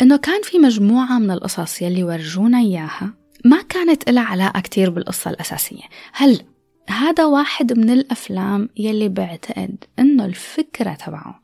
إنه 0.02 0.18
كان 0.18 0.42
في 0.42 0.60
مجموعة 0.60 1.20
من 1.20 1.32
القصص 1.32 1.82
يلي 1.82 2.04
ورجونا 2.04 2.58
إياها. 2.58 3.23
ما 3.46 3.62
كانت 3.62 4.10
لها 4.10 4.24
علاقة 4.24 4.60
كتير 4.60 4.90
بالقصة 4.90 5.32
الأساسية. 5.32 5.84
هل 6.14 6.42
هذا 6.90 7.26
واحد 7.26 7.80
من 7.80 7.90
الأفلام 7.90 8.70
يلي 8.78 9.10
بعتقد 9.10 9.84
إنه 10.00 10.26
الفكرة 10.26 10.94
تبعه 10.94 11.42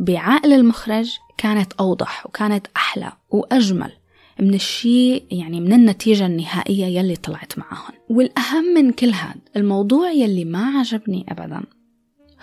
بعقل 0.00 0.52
المخرج 0.52 1.18
كانت 1.38 1.72
أوضح 1.72 2.26
وكانت 2.26 2.66
أحلى 2.76 3.12
وأجمل 3.30 3.92
من 4.40 4.54
الشيء 4.54 5.24
يعني 5.30 5.60
من 5.60 5.72
النتيجة 5.72 6.26
النهائية 6.26 6.98
يلي 6.98 7.16
طلعت 7.16 7.58
معهم 7.58 7.94
والأهم 8.10 8.64
من 8.74 8.92
كل 8.92 9.10
هذا 9.10 9.40
الموضوع 9.56 10.10
يلي 10.10 10.44
ما 10.44 10.78
عجبني 10.78 11.26
أبدا 11.28 11.62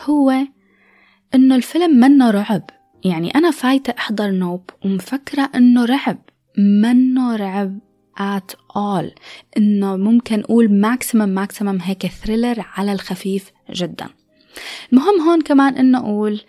هو 0.06 0.34
إنه 1.36 1.56
الفيلم 1.56 2.00
منه 2.00 2.32
رعب. 2.32 2.70
يعني 3.06 3.36
أنا 3.36 3.52
فايتة 3.52 3.94
أحضر 3.98 4.32
نوب 4.32 4.70
ومفكرة 4.86 5.50
إنه 5.56 5.86
رعب 5.86 6.18
منه 6.58 7.36
رعب. 7.36 7.80
At 8.20 8.56
all. 8.78 9.20
إنه 9.58 9.96
ممكن 9.96 10.40
أقول 10.40 10.72
maximum 10.72 11.30
maximum 11.30 11.82
هيك 11.82 12.06
thriller 12.08 12.66
على 12.76 12.94
الخفيف 12.94 13.52
جدا. 13.72 14.08
المهم 14.94 15.22
هون 15.30 15.42
كمان 15.42 15.78
إنه 15.78 16.00
أقول 16.00 16.42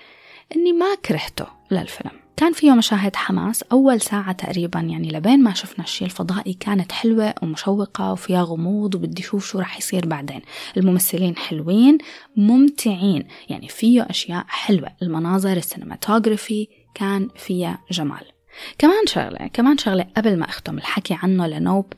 إني 0.57 0.73
ما 0.73 0.95
كرهته 1.05 1.47
للفيلم. 1.71 2.13
كان 2.37 2.53
فيه 2.53 2.73
مشاهد 2.73 3.17
حماس. 3.17 3.63
أول 3.63 4.01
ساعة 4.01 4.33
تقريبا 4.33 4.81
يعني 4.81 5.11
لبين 5.11 5.43
ما 5.43 5.55
شفنا 5.55 5.85
الشيء 5.85 6.07
الفضائي 6.07 6.55
كانت 6.55 6.93
حلوة 6.93 7.35
ومشوقة 7.43 8.13
وفيها 8.13 8.43
غموض 8.43 8.95
وبدي 8.95 9.23
أشوف 9.23 9.47
شو 9.47 9.59
رح 9.59 9.79
يصير 9.79 10.07
بعدين. 10.07 10.41
الممثلين 10.77 11.37
حلوين 11.37 11.99
ممتعين. 12.37 13.27
يعني 13.49 13.69
فيه 13.69 14.07
أشياء 14.11 14.45
حلوة. 14.49 14.89
المناظر 15.03 15.57
ال 15.57 15.64
cinematography 15.64 16.69
كان 16.95 17.29
فيها 17.37 17.79
جمال. 17.91 18.38
كمان 18.79 19.07
شغلة 19.07 19.51
كمان 19.53 19.79
شغلة 19.79 20.07
قبل 20.17 20.39
ما 20.39 20.49
أختم 20.49 20.79
الحكي 20.79 21.17
عنه 21.23 21.47
لنوب 21.47 21.93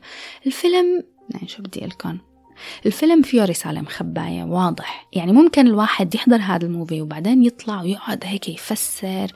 الفيلم 0.45 1.03
يعني 1.29 1.47
شو 1.47 1.63
بدي 1.63 1.79
لكم 1.79 2.17
الفيلم 2.85 3.21
فيه 3.21 3.45
رسالة 3.45 3.81
مخباية 3.81 4.43
واضح. 4.43 5.07
يعني 5.13 5.31
ممكن 5.31 5.67
الواحد 5.67 6.15
يحضر 6.15 6.37
هذا 6.37 6.65
الموفي 6.65 7.01
وبعدين 7.01 7.43
يطلع 7.43 7.81
ويقعد 7.81 8.23
هيك 8.25 8.49
يفسر 8.49 9.31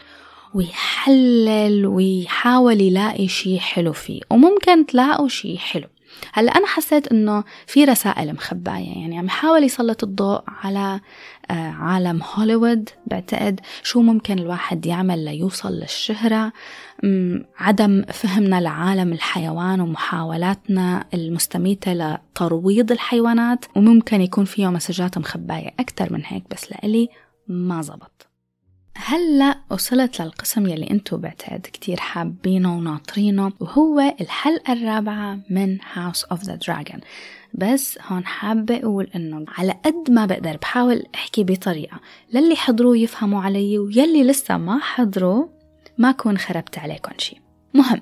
ويحلل 0.54 1.86
ويحاول 1.86 2.82
يلاقي 2.82 3.28
شيء 3.28 3.60
حلو 3.60 3.94
فيه. 3.94 4.22
وممكن 4.30 4.86
تلاقوا 4.86 5.28
شيء 5.28 5.58
حلو. 5.58 5.88
هلا 6.34 6.52
أنا 6.52 6.68
حسيت 6.68 7.08
إنه 7.08 7.44
في 7.68 7.86
رسائل 7.86 8.34
مخباية 8.34 9.02
يعني 9.02 9.18
عم 9.18 9.26
يحاول 9.26 9.64
يسلط 9.64 10.04
الضوء 10.04 10.42
على 10.48 11.00
آه، 11.52 11.70
عالم 11.70 12.22
هوليوود 12.36 12.90
بعتقد 13.06 13.60
شو 13.84 14.02
ممكن 14.02 14.40
الواحد 14.40 14.86
يعمل 14.86 15.26
ليوصل 15.26 15.74
للشهرة. 15.74 16.54
عدم 17.58 18.06
فهمنا 18.14 18.62
لعالم 18.62 19.14
الحيوان 19.14 19.82
ومحاولاتنا 19.82 21.06
المستميتة 21.14 21.94
لترويض 21.94 22.92
الحيوانات 22.92 23.66
وممكن 23.76 24.22
يكون 24.22 24.46
فيه 24.46 24.68
مسجات 24.68 25.18
مخباية. 25.18 25.74
أكتر 25.80 26.14
من 26.14 26.22
هيك 26.26 26.44
بس 26.52 26.72
لإلي 26.72 27.10
ما 27.48 27.82
زبط. 27.82 28.28
هلأ 28.98 29.58
وصلت 29.72 30.22
للقسم 30.22 30.68
يلي 30.68 30.92
انتو 30.92 31.18
بعتقد 31.18 31.68
كتير 31.74 31.98
حابينه 32.00 32.78
وناطرينه 32.78 33.52
وهو 33.60 34.16
الحلقة 34.22 34.74
الرابعة 34.74 35.40
من 35.50 35.78
House 35.82 36.22
of 36.34 36.40
the 36.40 36.54
Dragon. 36.68 37.00
بس 37.54 38.00
هون 38.08 38.26
حابة 38.26 38.78
أقول 38.78 39.10
إنه 39.16 39.46
على 39.58 39.76
قد 39.86 40.12
ما 40.12 40.26
بقدر 40.26 40.58
بحاول 40.58 41.06
أحكي 41.16 41.44
بطريقة 41.44 42.00
للي 42.34 42.56
حضروا 42.56 42.96
يفهموا 42.96 43.42
علي 43.42 43.80
ويلي 43.80 44.24
لسه 44.24 44.58
ما 44.58 44.80
حضروا 44.80 45.48
ما 45.98 46.12
كون 46.12 46.38
خربت 46.38 46.78
عليكم 46.78 47.12
شي. 47.18 47.42
مهم. 47.74 48.02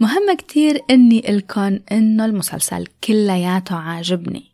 مهم 0.00 0.36
كتير 0.38 0.80
إني 0.90 1.28
إلكن 1.28 1.80
إنه 1.92 2.24
المسلسل 2.24 2.86
كلياته 3.04 3.76
عاجبني. 3.76 4.47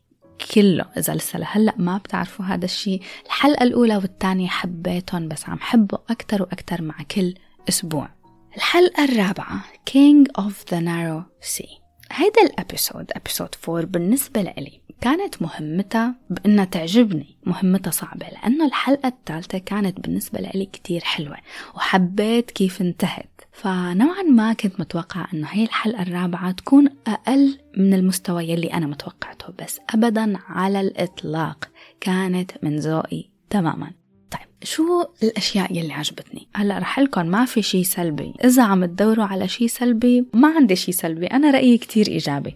كله 0.54 0.84
إذا 0.96 1.14
لسه 1.14 1.38
لهلأ 1.38 1.74
ما 1.76 1.98
بتعرفوا 1.98 2.44
هذا 2.44 2.64
الشيء 2.64 3.02
الحلقة 3.26 3.62
الأولى 3.62 3.96
والثانية 3.96 4.48
حبيتهم 4.48 5.28
بس 5.28 5.48
عم 5.48 5.58
حبه 5.60 5.98
أكتر 6.10 6.42
وأكتر 6.42 6.82
مع 6.82 6.94
كل 7.10 7.34
أسبوع. 7.68 8.08
الحلقة 8.56 9.04
الرابعة 9.04 9.60
King 9.90 10.42
of 10.42 10.52
the 10.70 10.80
Narrow 10.80 11.46
Sea. 11.56 11.84
هيدا 12.12 12.42
الأبيسود 12.42 13.10
أبيسود 13.12 13.48
4 13.68 13.84
بالنسبة 13.84 14.42
لإلي 14.42 14.80
كانت 15.00 15.42
مهمتها 15.42 16.14
بأنها 16.30 16.64
تعجبني 16.64 17.36
مهمتها 17.46 17.90
صعبة 17.90 18.26
لأنه 18.28 18.66
الحلقة 18.66 19.08
الثالثة 19.08 19.58
كانت 19.58 20.00
بالنسبة 20.00 20.40
لي 20.40 20.66
كتير 20.66 21.00
حلوة 21.00 21.36
وحبيت 21.74 22.50
كيف 22.50 22.80
انتهت. 22.80 23.33
فنوعا 23.54 24.22
ما 24.22 24.52
كنت 24.52 24.80
متوقعة 24.80 25.26
أنه 25.34 25.46
هي 25.50 25.64
الحلقة 25.64 26.02
الرابعة 26.02 26.52
تكون 26.52 26.88
أقل 27.06 27.58
من 27.76 27.94
المستوى 27.94 28.44
يلي 28.44 28.72
أنا 28.72 28.86
متوقعته 28.86 29.52
بس 29.58 29.80
أبدا 29.90 30.38
على 30.48 30.80
الإطلاق 30.80 31.68
كانت 32.00 32.50
من 32.62 32.76
ذوقي 32.76 33.24
تماما 33.50 33.92
طيب 34.30 34.48
شو 34.62 35.04
الأشياء 35.22 35.76
يلي 35.76 35.92
عجبتني؟ 35.92 36.48
هلأ 36.54 36.78
رح 36.78 36.98
لكم 36.98 37.26
ما 37.26 37.44
في 37.44 37.62
شيء 37.62 37.82
سلبي، 37.82 38.34
إذا 38.44 38.62
عم 38.62 38.84
تدوروا 38.84 39.24
على 39.24 39.48
شيء 39.48 39.66
سلبي 39.66 40.26
ما 40.34 40.48
عندي 40.48 40.76
شيء 40.76 40.94
سلبي، 40.94 41.26
أنا 41.26 41.50
رأيي 41.50 41.78
كتير 41.78 42.08
إيجابي. 42.08 42.54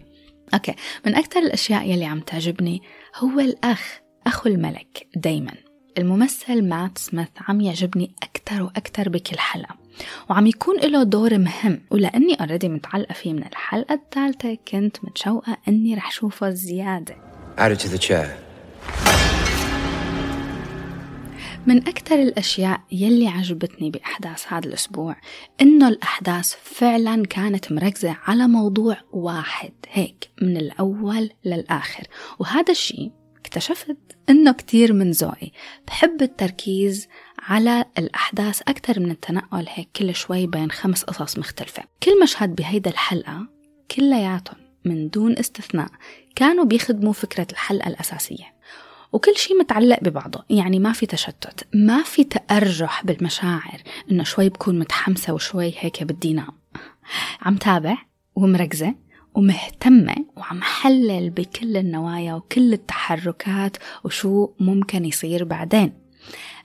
okay، 0.53 0.75
من 1.05 1.15
أكثر 1.15 1.39
الأشياء 1.39 1.91
يلي 1.91 2.05
عم 2.05 2.19
تعجبني 2.19 2.81
هو 3.15 3.39
الأخ، 3.39 3.99
أخو 4.27 4.49
الملك 4.49 5.07
دايما. 5.15 5.53
الممثل 5.97 6.63
مات 6.63 6.97
سميث 6.97 7.27
عم 7.47 7.61
يعجبني 7.61 8.11
أكثر 8.23 8.63
وأكثر 8.63 9.09
بكل 9.09 9.37
حلقة 9.37 9.75
وعم 10.29 10.47
يكون 10.47 10.79
له 10.79 11.03
دور 11.03 11.37
مهم. 11.37 11.81
ولأني 11.91 12.33
already 12.33 12.69
متعلقة 12.69 13.13
فيه 13.13 13.33
من 13.33 13.43
الحلقة 13.43 13.93
الثالثة 13.93 14.57
كنت 14.67 14.97
متشوقة 15.03 15.57
أني 15.67 15.95
رح 15.95 16.11
شوفه 16.11 16.49
زيادة. 16.49 17.15
Add 17.57 17.71
it 17.71 17.79
to 17.79 17.87
the 17.87 17.99
chair. 18.07 18.49
من 21.67 21.77
أكثر 21.77 22.15
الأشياء 22.15 22.81
يلي 22.91 23.27
عجبتني 23.27 23.89
بأحداث 23.89 24.53
هذا 24.53 24.67
الأسبوع 24.67 25.15
إنه 25.61 25.87
الأحداث 25.87 26.55
فعلا 26.63 27.25
كانت 27.25 27.71
مركزة 27.71 28.17
على 28.25 28.47
موضوع 28.47 28.97
واحد 29.11 29.71
هيك 29.91 30.29
من 30.41 30.57
الأول 30.57 31.29
للآخر. 31.45 32.03
وهذا 32.39 32.71
الشيء 32.71 33.11
اكتشفت 33.39 33.97
إنه 34.29 34.51
كتير 34.51 34.93
من 34.93 35.11
ذوقي 35.11 35.51
بحب 35.87 36.21
التركيز 36.21 37.07
على 37.41 37.85
الأحداث 37.97 38.61
أكثر 38.61 38.99
من 38.99 39.11
التنقل 39.11 39.65
هيك 39.69 39.89
كل 39.95 40.15
شوي 40.15 40.47
بين 40.47 40.71
خمس 40.71 41.03
قصص 41.03 41.37
مختلفة. 41.37 41.83
كل 42.03 42.21
مشهد 42.23 42.55
بهيدا 42.55 42.91
الحلقة 42.91 43.47
كلياتهم 43.91 44.57
من 44.85 45.09
دون 45.09 45.37
استثناء 45.37 45.89
كانوا 46.35 46.65
بيخدموا 46.65 47.13
فكرة 47.13 47.47
الحلقة 47.51 47.87
الأساسية. 47.87 48.59
وكل 49.13 49.35
شيء 49.35 49.59
متعلق 49.59 49.99
ببعضه 50.01 50.43
يعني 50.49 50.79
ما 50.79 50.93
في 50.93 51.05
تشتت 51.05 51.67
ما 51.73 52.03
في 52.03 52.23
تأرجح 52.23 53.05
بالمشاعر 53.05 53.81
إنه 54.11 54.23
شوي 54.23 54.49
بكون 54.49 54.79
متحمسة 54.79 55.33
وشوي 55.33 55.73
هيك 55.77 56.03
بدي 56.03 56.33
نام 56.33 56.51
عم 57.41 57.55
تابع 57.55 57.97
ومركزة 58.35 58.95
ومهتمة 59.33 60.15
وعم 60.37 60.61
حلل 60.61 61.29
بكل 61.29 61.77
النوايا 61.77 62.33
وكل 62.33 62.73
التحركات 62.73 63.77
وشو 64.03 64.49
ممكن 64.59 65.05
يصير 65.05 65.43
بعدين. 65.43 65.93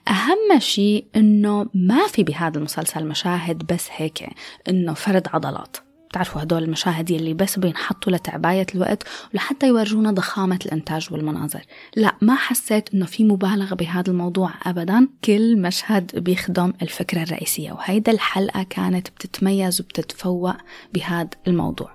أهم 0.07 0.59
شيء 0.59 1.05
إنه 1.15 1.65
ما 1.73 2.07
في 2.07 2.23
بهذا 2.23 2.57
المسلسل 2.57 3.05
مشاهد 3.05 3.73
بس 3.73 3.87
هيك 3.91 4.29
إنه 4.69 4.93
فرد 4.93 5.27
عضلات. 5.33 5.77
بتعرفوا 6.09 6.41
هدول 6.41 6.63
المشاهد 6.63 7.11
يلي 7.11 7.33
بس 7.33 7.59
بينحطوا 7.59 8.13
لتعباية 8.13 8.65
الوقت 8.75 9.03
ولحتى 9.33 9.67
يورجونا 9.67 10.11
ضخامة 10.11 10.59
الإنتاج 10.65 11.07
والمناظر. 11.11 11.61
لا 11.95 12.15
ما 12.21 12.35
حسيت 12.35 12.93
إنه 12.93 13.05
في 13.05 13.23
مبالغة 13.23 13.75
بهذا 13.75 14.11
الموضوع 14.11 14.51
أبدا. 14.63 15.07
كل 15.23 15.61
مشهد 15.61 16.19
بيخدم 16.19 16.73
الفكرة 16.81 17.23
الرئيسية 17.23 17.71
وهيدا 17.71 18.11
الحلقة 18.11 18.63
كانت 18.63 19.09
بتتميز 19.09 19.81
وبتتفوق 19.81 20.55
بهذا 20.93 21.29
الموضوع. 21.47 21.91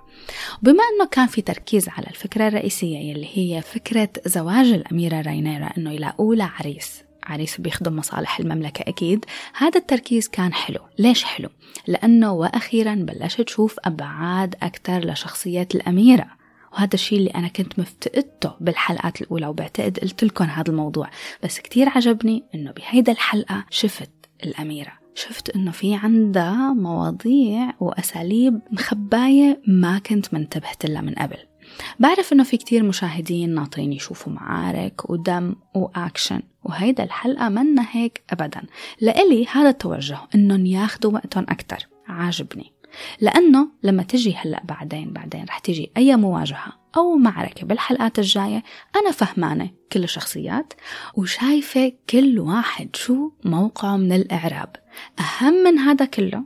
بما 0.61 0.83
أنه 0.83 1.07
كان 1.11 1.27
في 1.27 1.41
تركيز 1.41 1.89
على 1.89 2.07
الفكرة 2.07 2.47
الرئيسية 2.47 2.97
يلي 2.97 3.27
هي 3.33 3.61
فكرة 3.61 4.09
زواج 4.25 4.67
الأميرة 4.67 5.21
رينيرا 5.21 5.69
أنه 5.77 5.91
يلاقوا 5.91 6.35
لها 6.35 6.51
عريس. 6.59 7.10
عريس 7.23 7.61
بيخدم 7.61 7.95
مصالح 7.95 8.39
المملكة 8.39 8.83
أكيد. 8.87 9.25
هذا 9.57 9.79
التركيز 9.79 10.27
كان 10.27 10.53
حلو. 10.53 10.79
ليش 10.99 11.23
حلو؟ 11.23 11.49
لأنه 11.87 12.31
وأخيرا 12.31 12.95
بلشت 12.95 13.41
تشوف 13.41 13.75
أبعاد 13.85 14.55
أكثر 14.61 14.99
لشخصية 15.11 15.67
الأميرة. 15.75 16.27
وهذا 16.73 16.93
الشيء 16.93 17.17
اللي 17.17 17.29
أنا 17.29 17.47
كنت 17.47 17.79
مفتقدته 17.79 18.53
بالحلقات 18.59 19.21
الأولى 19.21 19.47
وبعتقد 19.47 19.99
قلت 19.99 20.23
لكم 20.23 20.45
هذا 20.45 20.71
الموضوع. 20.71 21.09
بس 21.43 21.59
كتير 21.59 21.89
عجبني 21.89 22.43
إنه 22.55 22.71
بهيدا 22.71 23.11
الحلقة 23.11 23.65
شفت 23.69 24.11
الأميرة. 24.43 24.91
شفت 25.15 25.49
إنه 25.49 25.71
في 25.71 25.95
عندها 25.95 26.73
مواضيع 26.73 27.73
وأساليب 27.79 28.59
مخباية 28.71 29.61
ما 29.67 29.99
كنت 29.99 30.33
منتبهت 30.33 30.85
لها 30.85 31.01
من 31.01 31.13
قبل. 31.13 31.37
بعرف 31.99 32.33
إنه 32.33 32.43
في 32.43 32.57
كتير 32.57 32.83
مشاهدين 32.83 33.55
ناطرين 33.55 33.93
يشوفوا 33.93 34.33
معارك 34.33 35.09
ودم 35.09 35.55
وأكشن 35.75 36.41
وهيدا 36.71 37.03
الحلقة 37.03 37.49
منا 37.49 37.85
هيك 37.91 38.23
أبدا. 38.29 38.61
لإلي 39.01 39.47
هذا 39.51 39.69
التوجه 39.69 40.17
إنهم 40.35 40.65
ياخدوا 40.65 41.11
وقتهم 41.11 41.45
أكتر. 41.49 41.87
عاجبني. 42.07 42.73
لأنه 43.21 43.67
لما 43.83 44.03
تجي 44.03 44.35
هلأ 44.35 44.63
بعدين 44.63 45.13
بعدين 45.13 45.43
رح 45.43 45.59
تجي 45.59 45.91
أي 45.97 46.15
مواجهة 46.15 46.73
أو 46.97 47.15
معركة 47.15 47.65
بالحلقات 47.65 48.19
الجاية 48.19 48.63
أنا 48.95 49.11
فهمانة 49.11 49.69
كل 49.91 50.03
الشخصيات 50.03 50.73
وشايفة 51.15 51.93
كل 52.09 52.39
واحد 52.39 52.95
شو 52.95 53.31
موقعه 53.45 53.97
من 53.97 54.11
الإعراب. 54.11 54.75
أهم 55.19 55.53
من 55.53 55.77
هذا 55.77 56.05
كله 56.05 56.43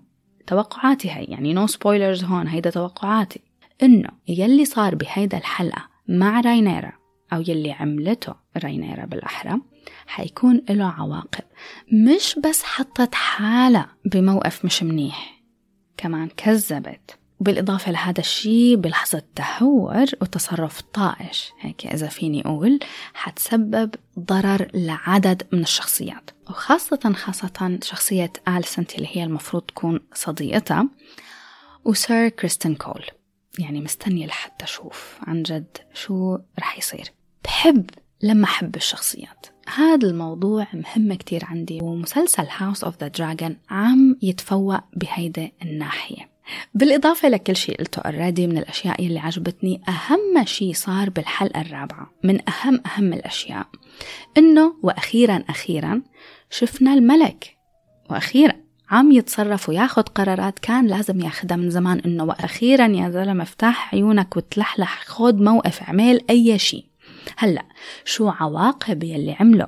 توقعاتي 0.48 1.12
هي 1.12 1.24
يعني 1.24 1.54
no 1.54 1.70
no 1.70 1.81
spoilers 1.81 2.24
هون 2.24 2.48
هيدا 2.48 2.70
توقعاتي. 2.70 3.42
إنه 3.84 4.10
يلي 4.28 4.66
صار 4.66 4.96
بهيدا 4.96 5.38
الحلقة 5.38 5.88
مع 6.08 6.42
راينيرا 6.42 6.92
أو 7.34 7.42
يلي 7.42 7.72
عملته 7.72 8.34
راينيرا 8.64 9.06
بالأحرى 9.06 9.62
حيكون 10.08 10.62
له 10.70 10.86
عواقب. 10.86 11.44
مش 11.92 12.40
بس 12.44 12.64
حطت 12.64 13.16
حالها 13.16 13.96
بموقف 14.06 14.66
مش 14.66 14.84
منيح 14.84 15.44
كمان 15.98 16.30
كذبت. 16.38 17.18
وبالإضافة 17.40 17.92
لهذا 17.92 18.20
الشيء 18.20 18.76
بلحظة 18.76 19.24
تهور 19.36 20.06
وتصرف 20.22 20.82
طائش. 20.82 21.52
هيك 21.60 21.88
إذا 21.88 22.08
فيني 22.08 22.42
أقول 22.42 22.80
حتسبب 23.14 23.96
ضرر 24.20 24.68
لعدد 24.74 25.44
من 25.52 25.62
الشخصيات. 25.62 26.30
وخاصة 26.50 27.14
خاصة 27.14 27.80
شخصية 27.84 28.34
آلسنت 28.48 28.96
اللي 28.96 29.08
هي 29.12 29.24
المفروض 29.24 29.64
تكون 29.64 30.00
صديقتها 30.14 30.90
وسير 31.86 32.30
كريستن 32.30 32.76
كول. 32.76 33.06
يعني 33.60 33.82
مستنية 33.82 34.26
لحتى 34.26 34.66
أشوف 34.66 35.18
عن 35.22 35.44
جد 35.44 35.78
شو 35.94 36.38
رح 36.60 36.78
يصير. 36.78 37.12
بحب 37.44 37.90
لما 38.24 38.44
أحب 38.44 38.76
الشخصيات. 38.76 39.46
هذا 39.76 40.08
الموضوع 40.08 40.68
مهم 40.74 41.14
كتير 41.14 41.46
عندي. 41.46 41.80
ومسلسل 41.82 42.48
House 42.58 42.84
of 42.84 42.98
the 43.02 43.08
Dragon 43.08 43.58
عم 43.70 44.18
يتفوق 44.22 44.80
بهيدا 44.94 45.52
الناحية. 45.62 46.30
بالإضافة 46.74 47.30
لكل 47.30 47.56
شيء 47.56 47.78
قلته 47.78 48.00
already 48.00 48.48
من 48.48 48.58
الأشياء 48.58 49.06
اللي 49.06 49.20
عجبتني 49.20 49.82
أهم 49.88 50.46
شيء 50.46 50.74
صار 50.74 51.10
بالحلقة 51.10 51.62
الرابعة. 51.62 52.12
من 52.24 52.40
أهم 52.50 52.82
أهم 52.86 53.14
الأشياء. 53.14 53.68
إنه 54.38 54.76
وأخيرا 54.84 55.44
أخيرا 55.50 56.02
شفنا 56.50 56.94
الملك. 56.94 57.58
وأخيرا 58.10 58.54
عم 58.90 59.12
يتصرف 59.12 59.70
وياخد 59.70 60.10
قرارات 60.10 60.60
كان 60.60 60.88
لازم 60.88 61.22
ياخدها 61.22 61.58
من 61.58 61.70
زمان 61.70 62.00
إنه 62.00 62.24
وأخيرا 62.24 62.88
يا 62.88 63.10
زلمة 63.10 63.44
افتح 63.44 63.94
عيونك 63.94 64.38
وتلحلح 64.38 65.04
خد 65.06 65.42
موقف 65.42 65.82
اعمل 65.82 66.22
أي 66.30 66.60
شيء. 66.60 66.86
هلا 67.38 67.66
شو 68.06 68.30
عواقب 68.30 69.04
يلي 69.04 69.36
عمله؟ 69.40 69.68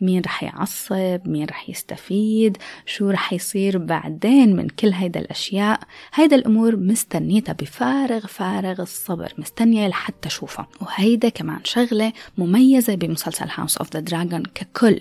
مين 0.00 0.22
رح 0.26 0.42
يعصب؟ 0.42 1.20
مين 1.24 1.46
رح 1.46 1.70
يستفيد؟ 1.70 2.56
شو 2.86 3.10
رح 3.10 3.32
يصير 3.32 3.78
بعدين 3.78 4.56
من 4.56 4.68
كل 4.68 4.92
هيدا 4.92 5.20
الأشياء؟ 5.20 5.80
هيدا 6.14 6.36
الأمور 6.36 6.76
مستنيتها 6.76 7.52
بفارغ 7.52 8.26
فارغ 8.26 8.82
الصبر 8.82 9.32
مستنية 9.38 9.88
لحتى 9.88 10.28
شوفها 10.28 10.68
وهيدا 10.80 11.28
كمان 11.28 11.60
شغلة 11.64 12.12
مميزة 12.38 12.94
بمسلسل 12.94 13.48
House 13.54 13.76
of 13.76 13.92
the 13.92 14.00
Dragon 14.00 14.42
ككل. 14.42 15.00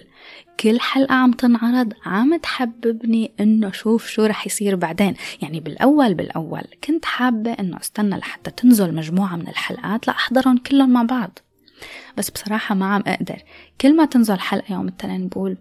كل 0.60 0.80
حلقة 0.80 1.16
عم 1.16 1.32
تنعرض 1.32 1.94
عم 2.06 2.38
تحببني 2.38 3.32
إنه 3.40 3.72
شوف 3.72 4.08
شو 4.08 4.26
رح 4.26 4.48
يصير 4.48 4.76
بعدين. 4.76 5.14
يعني 5.42 5.60
بالأول 5.60 6.14
بالأول 6.14 6.62
كنت 6.84 7.06
حابة 7.06 7.52
إنه 7.52 7.78
أستنى 7.78 8.18
لحتى 8.18 8.52
تنزل 8.52 8.96
مجموعة 8.96 9.36
من 9.36 9.48
الحلقات 9.48 10.08
لأحضرهم 10.08 10.58
كلهم 10.58 10.90
مع 10.90 11.04
بعض. 11.04 11.40
بس 12.18 12.30
بصراحة 12.30 12.76
ما 12.76 12.86
عم 12.86 13.04
أقدر. 13.08 13.42
كل 13.82 13.96
ما 13.96 14.06
تنزل 14.06 14.40
حلقة 14.40 14.74
يوم 14.74 14.88
التنين 14.88 15.28
بقول 15.28 15.58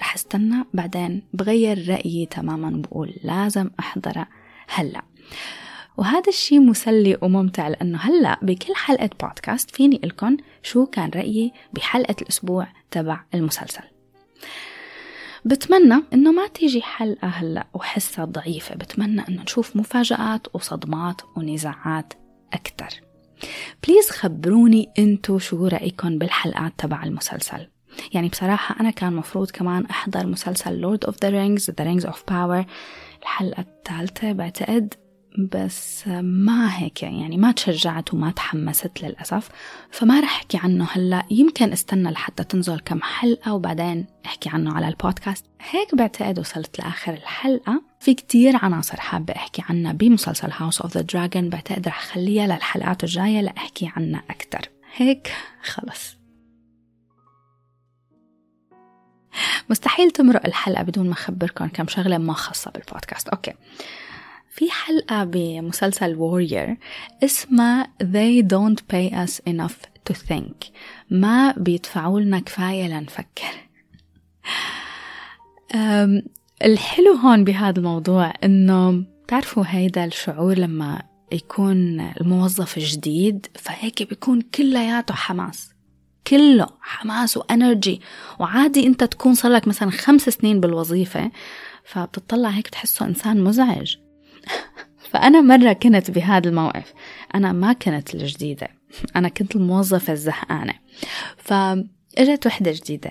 رح 0.00 0.14
استنى 0.14 0.64
بعدين 0.74 1.22
بغير 1.32 1.88
رأيي 1.88 2.26
تماما 2.26 2.70
بقول 2.70 3.14
لازم 3.24 3.70
أحضرها 3.80 4.28
هلأ. 4.68 5.02
وهذا 5.96 6.28
الشيء 6.28 6.60
مسلي 6.60 7.18
وممتع 7.22 7.68
لأنه 7.68 7.98
هلأ 7.98 8.38
بكل 8.42 8.74
حلقة 8.74 9.10
بودكاست 9.22 9.70
فيني 9.70 10.00
لكم 10.04 10.36
شو 10.62 10.86
كان 10.86 11.10
رأيي 11.14 11.52
بحلقة 11.72 12.16
الأسبوع 12.22 12.68
تبع 12.90 13.20
المسلسل. 13.34 13.82
بتمنى 15.44 16.02
إنه 16.12 16.32
ما 16.32 16.46
تيجي 16.46 16.82
حلقة 16.82 17.28
هلأ 17.28 17.66
وحسها 17.74 18.24
ضعيفة. 18.24 18.74
بتمنى 18.74 19.28
إنه 19.28 19.42
نشوف 19.42 19.76
مفاجآت 19.76 20.54
وصدمات 20.54 21.20
ونزاعات 21.36 22.12
أكثر 22.52 23.05
بليز 23.86 24.10
خبروني 24.10 24.88
انتو 24.98 25.38
شو 25.38 25.66
رأيكم 25.66 26.18
بالحلقات 26.18 26.72
تبع 26.78 27.04
المسلسل. 27.04 27.68
يعني 28.12 28.28
بصراحة 28.28 28.80
أنا 28.80 28.90
كان 28.90 29.12
مفروض 29.12 29.50
كمان 29.50 29.86
أحضر 29.86 30.26
مسلسل 30.26 30.82
Lord 30.82 31.08
of 31.08 31.12
the 31.12 31.30
Rings 31.30 31.74
The 31.74 31.84
Rings 31.84 32.08
of 32.10 32.16
Power. 32.16 32.66
الحلقة 33.22 33.60
الثالثة 33.60 34.32
بعتقد. 34.32 34.94
بس 35.38 36.08
ما 36.08 36.78
هيك 36.78 37.02
يعني 37.02 37.36
ما 37.36 37.52
تشجعت 37.52 38.14
وما 38.14 38.30
تحمست 38.30 39.02
للأسف. 39.02 39.48
فما 39.90 40.20
رح 40.20 40.36
أحكي 40.36 40.58
عنه 40.58 40.88
هلأ. 40.92 41.22
يمكن 41.30 41.72
استنى 41.72 42.10
لحتى 42.10 42.44
تنزل 42.44 42.78
كم 42.78 43.02
حلقة 43.02 43.54
وبعدين 43.54 44.06
أحكي 44.26 44.48
عنه 44.48 44.74
على 44.74 44.88
البودكاست. 44.88 45.44
هيك 45.70 45.94
بعتقد 45.94 46.38
وصلت 46.38 46.78
لآخر 46.78 47.14
الحلقة. 47.14 47.82
في 48.00 48.14
كتير 48.14 48.56
عناصر 48.56 49.00
حابة 49.00 49.36
أحكي 49.36 49.62
عنها 49.68 49.92
بمسلسل 49.92 50.50
House 50.52 50.80
of 50.80 50.94
the 50.94 51.00
Dragon 51.00 51.48
بعتقد 51.48 51.88
رح 51.88 52.04
خليها 52.04 52.46
للحلقات 52.46 53.04
الجاية 53.04 53.40
لأحكي 53.40 53.92
عنها 53.96 54.22
أكتر. 54.30 54.70
هيك 54.96 55.32
خلص. 55.62 56.16
مستحيل 59.70 60.10
تمرق 60.10 60.46
الحلقة 60.46 60.82
بدون 60.82 61.06
ما 61.06 61.12
أخبركم 61.12 61.68
كم 61.68 61.88
شغلة 61.88 62.18
ما 62.18 62.32
خاصة 62.32 62.70
بالبودكاست. 62.70 63.28
okay. 63.28 63.52
في 64.56 64.70
حلقة 64.70 65.24
بمسلسل 65.24 66.16
Warrior 66.16 66.76
اسمها 67.24 67.88
They 68.02 68.42
don't 68.42 68.80
pay 68.92 69.12
us 69.12 69.40
enough 69.52 69.76
to 70.10 70.14
think. 70.14 70.70
ما 71.10 71.54
بيدفعوا 71.56 72.20
لنا 72.20 72.38
كفاية 72.38 72.88
لنفكر. 72.88 73.68
الحلو 76.64 77.12
هون 77.12 77.44
بهذا 77.44 77.78
الموضوع 77.78 78.32
إنه 78.44 79.04
تعرفوا 79.28 79.64
هيدا 79.66 80.04
الشعور 80.04 80.58
لما 80.58 81.02
يكون 81.32 82.00
الموظف 82.00 82.78
جديد 82.78 83.46
فهيك 83.54 84.08
بيكون 84.08 84.40
كلياته 84.40 85.14
حماس. 85.14 85.70
كله 86.26 86.66
حماس 86.80 87.36
وانرجي 87.36 88.00
وعادي 88.40 88.86
أنت 88.86 89.04
تكون 89.04 89.34
صار 89.34 89.52
لك 89.52 89.68
مثلا 89.68 89.90
خمس 89.90 90.22
سنين 90.22 90.60
بالوظيفة 90.60 91.30
فبتطلع 91.84 92.48
هيك 92.48 92.68
تحسه 92.68 93.06
إنسان 93.06 93.44
مزعج. 93.44 93.96
فأنا 95.10 95.40
مرة 95.40 95.72
كنت 95.72 96.10
بهذا 96.10 96.48
الموقف. 96.48 96.94
أنا 97.34 97.52
ما 97.52 97.72
كنت 97.72 98.14
الجديدة. 98.14 98.68
أنا 99.16 99.28
كنت 99.28 99.56
الموظفة 99.56 100.12
الزهقانة. 100.12 100.74
فإجت 101.36 102.46
وحدة 102.46 102.72
جديدة. 102.72 103.10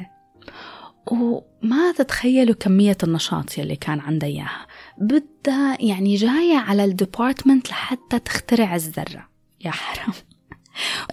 وما 1.11 1.91
تتخيلوا 1.97 2.55
كمية 2.55 2.97
النشاط 3.03 3.57
يلي 3.57 3.75
كان 3.75 3.99
عندها 3.99 4.29
إياها. 4.29 4.67
بدها 4.97 5.77
يعني 5.79 6.15
جاية 6.15 6.57
على 6.57 6.85
الديبارتمنت 6.85 7.69
لحتى 7.69 8.19
تخترع 8.19 8.75
الذرة. 8.75 9.29
يا 9.65 9.71
حرام. 9.71 10.13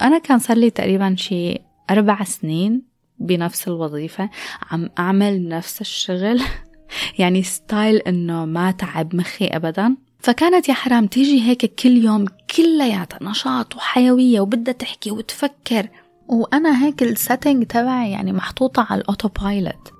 أنا 0.01 0.17
كان 0.17 0.39
صار 0.39 0.57
لي 0.57 0.69
تقريبا 0.69 1.15
شي 1.17 1.57
أربع 1.89 2.23
سنين 2.23 2.81
بنفس 3.19 3.67
الوظيفة. 3.67 4.29
عم 4.71 4.89
أعمل 4.99 5.47
نفس 5.47 5.81
الشغل. 5.81 6.41
يعني 7.19 7.43
style 7.43 7.97
إنه 7.97 8.45
ما 8.45 8.71
تعب 8.71 9.15
مخي 9.15 9.47
أبدا. 9.47 9.95
فكانت 10.23 10.69
يا 10.69 10.73
حرام 10.73 11.07
تيجي 11.07 11.41
هيك 11.41 11.75
كل 11.75 11.97
يوم 11.97 12.25
كلياتها 12.55 13.19
نشاط 13.21 13.75
وحيوية 13.75 14.39
وبدها 14.39 14.73
تحكي 14.73 15.11
وتفكر. 15.11 15.87
وأنا 16.27 16.85
هيك 16.85 17.03
ال 17.03 17.11
setting 17.11 17.65
تبعي 17.65 18.11
يعني 18.11 18.33
محطوطة 18.33 18.87
على 18.89 19.01
ال 19.01 19.06
auto 19.06 19.27
pilot 19.27 19.91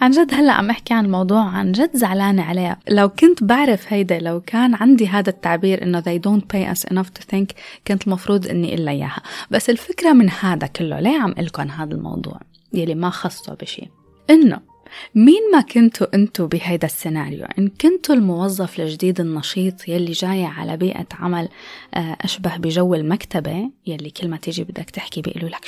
عن 0.00 0.10
جد 0.10 0.34
هلأ 0.34 0.52
عم 0.52 0.70
أحكي 0.70 0.94
عن 0.94 1.04
الموضوع 1.04 1.42
عن 1.44 1.72
جد 1.72 1.90
زعلانة 1.94 2.42
عليها 2.42 2.80
لو 2.88 3.08
كنت 3.08 3.44
بعرف 3.44 3.92
هيدا 3.92 4.18
لو 4.18 4.40
كان 4.40 4.74
عندي 4.74 5.08
هذا 5.08 5.30
التعبير 5.30 5.82
إنه 5.82 6.00
they 6.00 6.20
don't 6.28 6.42
pay 6.42 6.74
us 6.74 6.90
enough 6.92 7.08
to 7.18 7.22
think 7.32 7.46
كنت 7.86 8.06
المفروض 8.06 8.46
إني 8.46 8.74
إلا 8.74 8.90
إياها. 8.90 9.22
بس 9.50 9.70
الفكرة 9.70 10.12
من 10.12 10.30
هذا 10.30 10.66
كله 10.66 11.00
ليه 11.00 11.20
عم 11.20 11.34
لكم 11.38 11.70
هذا 11.70 11.94
الموضوع؟ 11.94 12.40
يلي 12.72 12.94
ما 12.94 13.10
خصه 13.10 13.54
بشي. 13.54 13.90
إنه 14.30 14.73
مين 15.14 15.40
ما 15.52 15.60
كنتوا 15.60 16.14
أنتوا 16.14 16.46
بهيدا 16.46 16.86
السيناريو؟ 16.86 17.46
إن 17.58 17.68
كنتوا 17.68 18.14
الموظف 18.14 18.80
الجديد 18.80 19.20
النشيط 19.20 19.88
يلي 19.88 20.12
جاي 20.12 20.44
على 20.44 20.76
بيئة 20.76 21.06
عمل 21.12 21.48
آه، 21.94 22.16
أشبه 22.20 22.56
بجو 22.56 22.94
المكتبة 22.94 23.70
يلي 23.86 24.10
كل 24.10 24.28
ما 24.28 24.36
تيجي 24.36 24.64
بدك 24.64 24.90
تحكي 24.90 25.22
بيقولوا 25.22 25.48
لك 25.48 25.64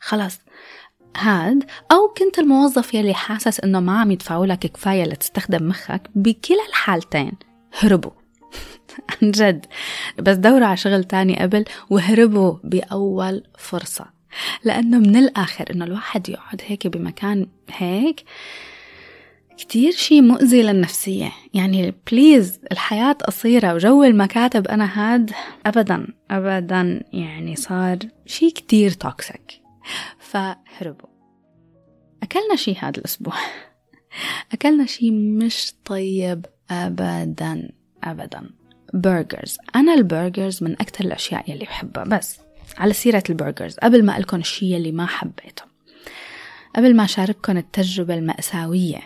خلاص. 0.00 0.40
هاد 1.16 1.64
أو 1.92 2.08
كنت 2.18 2.38
الموظف 2.38 2.94
يلي 2.94 3.14
حاسس 3.14 3.60
إنه 3.60 3.80
ما 3.80 4.00
عم 4.00 4.10
يدفعوا 4.10 4.46
لك 4.46 4.58
كفاية 4.58 5.04
لتستخدم 5.04 5.68
مخك 5.68 6.02
بكلا 6.14 6.66
الحالتين 6.68 7.32
هربوا. 7.78 8.10
عن 9.22 9.30
جد. 9.30 9.66
بس 10.18 10.36
دوروا 10.36 10.66
على 10.66 10.76
شغل 10.76 11.04
تاني 11.04 11.38
قبل 11.40 11.64
وهربوا 11.90 12.56
بأول 12.64 13.42
فرصة. 13.58 14.06
لأنه 14.64 14.98
من 14.98 15.16
الآخر 15.16 15.64
إنه 15.70 15.84
الواحد 15.84 16.28
يقعد 16.28 16.62
هيك 16.66 16.86
بمكان 16.86 17.46
هيك 17.70 18.24
كتير 19.56 19.92
شي 19.92 20.20
مؤذي 20.20 20.62
للنفسية. 20.62 21.32
يعني 21.54 21.94
please 22.10 22.60
الحياة 22.72 23.12
قصيرة 23.12 23.74
وجو 23.74 24.04
المكاتب 24.04 24.68
أنا 24.68 24.84
هاد 25.14 25.30
أبدا 25.66 26.06
أبدا 26.30 27.02
يعني 27.12 27.56
صار 27.56 27.98
شي 28.26 28.50
كتير 28.50 28.90
toxic 28.90 29.60
فهربوا 30.18 31.08
أكلنا 32.22 32.56
شي 32.56 32.74
هذا 32.74 32.98
الأسبوع. 32.98 33.34
أكلنا 34.52 34.86
شي 34.86 35.10
مش 35.10 35.72
طيب 35.84 36.46
أبدا 36.70 37.72
أبدا. 38.04 38.50
burgers 38.94 39.58
أنا 39.76 39.94
ال 39.94 40.03
burgers 40.03 40.62
من 40.62 40.72
أكثر 40.72 41.04
الأشياء 41.04 41.50
يلي 41.50 41.64
بحبها 41.64 42.04
بس. 42.04 42.43
على 42.78 42.92
سيرة 42.92 43.22
ال 43.30 43.36
burgers 43.36 43.74
قبل 43.78 44.04
ما 44.04 44.12
أقلكم 44.12 44.36
الشيء 44.36 44.76
اللي 44.76 44.92
ما 44.92 45.06
حبيته. 45.06 45.62
قبل 46.76 46.96
ما 46.96 47.04
أشارككم 47.04 47.56
التجربة 47.56 48.14
المأساوية 48.14 49.00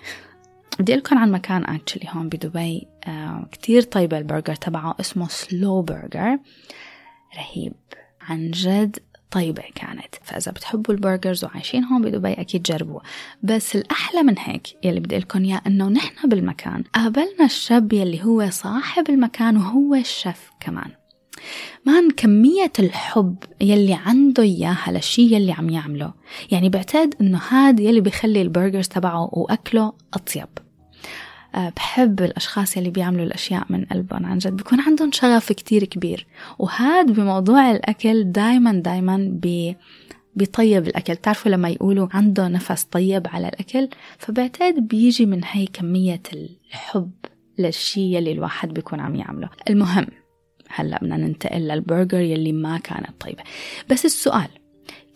بدي 0.80 0.92
أقولكم 0.92 1.18
عن 1.18 1.32
مكان 1.32 1.64
actually 1.64 2.08
هون 2.08 2.28
بدبي 2.28 2.86
آه 3.06 3.48
كتير 3.52 3.82
طيبة 3.82 4.18
البرجر 4.18 4.54
تبعه 4.54 4.96
اسمه 5.00 5.28
سلو 5.28 5.82
برجر 5.82 6.38
رهيب. 7.36 7.72
عن 8.20 8.50
جد 8.50 8.98
طيبة 9.30 9.62
كانت. 9.74 10.14
فإذا 10.22 10.52
بتحبوا 10.52 10.94
ال 10.94 11.01
burgers 11.01 11.44
وعايشين 11.44 11.84
هون 11.84 12.02
بدبي 12.02 12.32
أكيد 12.32 12.62
جربوها 12.62 13.02
بس 13.42 13.76
الأحلى 13.76 14.22
من 14.22 14.34
هيك 14.38 14.66
يلي 14.84 15.00
بدي 15.00 15.08
أقول 15.08 15.18
لكم 15.18 15.44
إياه 15.44 15.62
إنه 15.66 15.88
نحن 15.88 16.28
بالمكان 16.28 16.82
قابلنا 16.82 17.44
الشاب 17.44 17.92
يلي 17.92 18.24
هو 18.24 18.50
صاحب 18.50 19.08
المكان 19.08 19.56
وهو 19.56 19.94
الشيف 19.94 20.50
كمان. 20.60 20.90
man 21.84 22.10
كمية 22.10 22.72
الحب 22.78 23.36
يلي 23.60 23.94
عنده 23.94 24.42
إياها 24.42 24.86
للشي 24.88 25.22
يلي 25.34 25.52
عم 25.52 25.70
يعمله. 25.70 26.12
يعني 26.50 26.68
بعتقد 26.68 27.14
إنه 27.20 27.40
هاد 27.48 27.80
يلي 27.80 28.00
بيخلي 28.00 28.42
ال 28.42 28.48
burgers 28.48 28.88
تبعه 28.88 29.30
وأكله 29.32 29.92
أطيب. 30.14 30.48
أه 31.54 31.72
بحب 31.76 32.20
الأشخاص 32.20 32.76
يلي 32.76 32.90
بيعملوا 32.90 33.24
الأشياء 33.24 33.66
من 33.68 33.84
قلبهم. 33.84 34.26
عن 34.26 34.38
جد 34.38 34.56
بيكون 34.56 34.80
عندهم 34.80 35.12
شغف 35.12 35.52
كتير 35.52 35.84
كبير. 35.84 36.26
وهاد 36.58 37.12
بموضوع 37.12 37.70
الأكل 37.70 38.32
دايما 38.32 38.72
دايما 38.72 39.28
بي 39.32 39.76
بيطيب 40.36 40.86
الأكل. 40.88 41.16
تعرفوا 41.16 41.50
لما 41.50 41.68
يقولوا 41.68 42.08
عنده 42.12 42.48
نفس 42.48 42.84
طيب 42.84 43.26
على 43.28 43.48
الأكل؟ 43.48 43.88
فبعتقد 44.18 44.88
بيجي 44.88 45.26
من 45.26 45.44
هاي 45.44 45.66
كمية 45.66 46.22
الحب 46.32 47.10
للشي 47.58 48.14
يلي 48.14 48.32
الواحد 48.32 48.74
بيكون 48.74 49.00
عم 49.00 49.14
يعمله. 49.14 49.48
المهم 49.70 50.06
هلا 50.68 50.98
بدنا 51.02 51.16
ننتقل 51.16 51.60
للبرجر 51.60 52.20
يلي 52.20 52.52
ما 52.52 52.78
كانت 52.78 53.20
طيبة. 53.20 53.42
بس 53.90 54.04
السؤال 54.04 54.48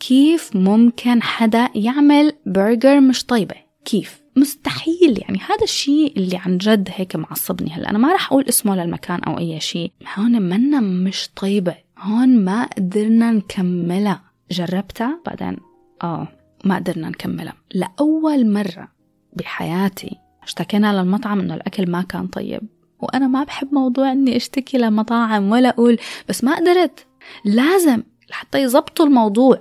كيف 0.01 0.57
ممكن 0.57 1.23
حدا 1.23 1.69
يعمل 1.75 2.33
برجر 2.47 3.01
مش 3.01 3.27
طيبة؟ 3.27 3.55
كيف؟ 3.85 4.23
مستحيل 4.37 5.19
يعني. 5.19 5.39
هذا 5.39 5.63
الشيء 5.63 6.17
اللي 6.17 6.37
عن 6.37 6.59
جد 6.59 6.89
هيك 6.93 7.17
معصبني. 7.17 7.71
هلا 7.71 7.91
أنا 7.91 7.99
ما 7.99 8.15
رح 8.15 8.33
أقول 8.33 8.45
اسمه 8.49 8.77
للمكان 8.77 9.21
أو 9.21 9.39
أي 9.39 9.61
شيء 9.61 9.93
هون 10.15 10.43
منا 10.43 10.81
مش 10.81 11.29
طيبة. 11.37 11.75
هون 11.99 12.45
ما 12.45 12.65
قدرنا 12.65 13.31
نكملها. 13.31 14.23
جربتها؟ 14.51 15.21
بعدين 15.27 15.57
آه 16.03 16.29
ما 16.65 16.77
قدرنا 16.77 17.09
نكملها. 17.09 17.55
لأول 17.75 18.53
مرة 18.53 18.89
بحياتي 19.33 20.17
اشتكينا 20.43 21.03
للمطعم 21.03 21.41
إنه 21.41 21.55
الأكل 21.55 21.91
ما 21.91 22.03
كان 22.03 22.27
طيب. 22.27 22.63
وأنا 23.03 23.29
ما 23.29 23.45
بحب 23.45 23.75
موضوع 23.75 24.13
إني 24.13 24.37
أشتكي 24.37 24.79
لمطاعم 24.79 25.51
ولا 25.51 25.69
أقول 25.69 25.99
بس 26.29 26.45
ما 26.45 26.57
قدرت. 26.57 27.07
لازم 27.45 28.03
لحتى 28.31 28.59
يزبطوا 28.63 29.07
الموضوع. 29.07 29.61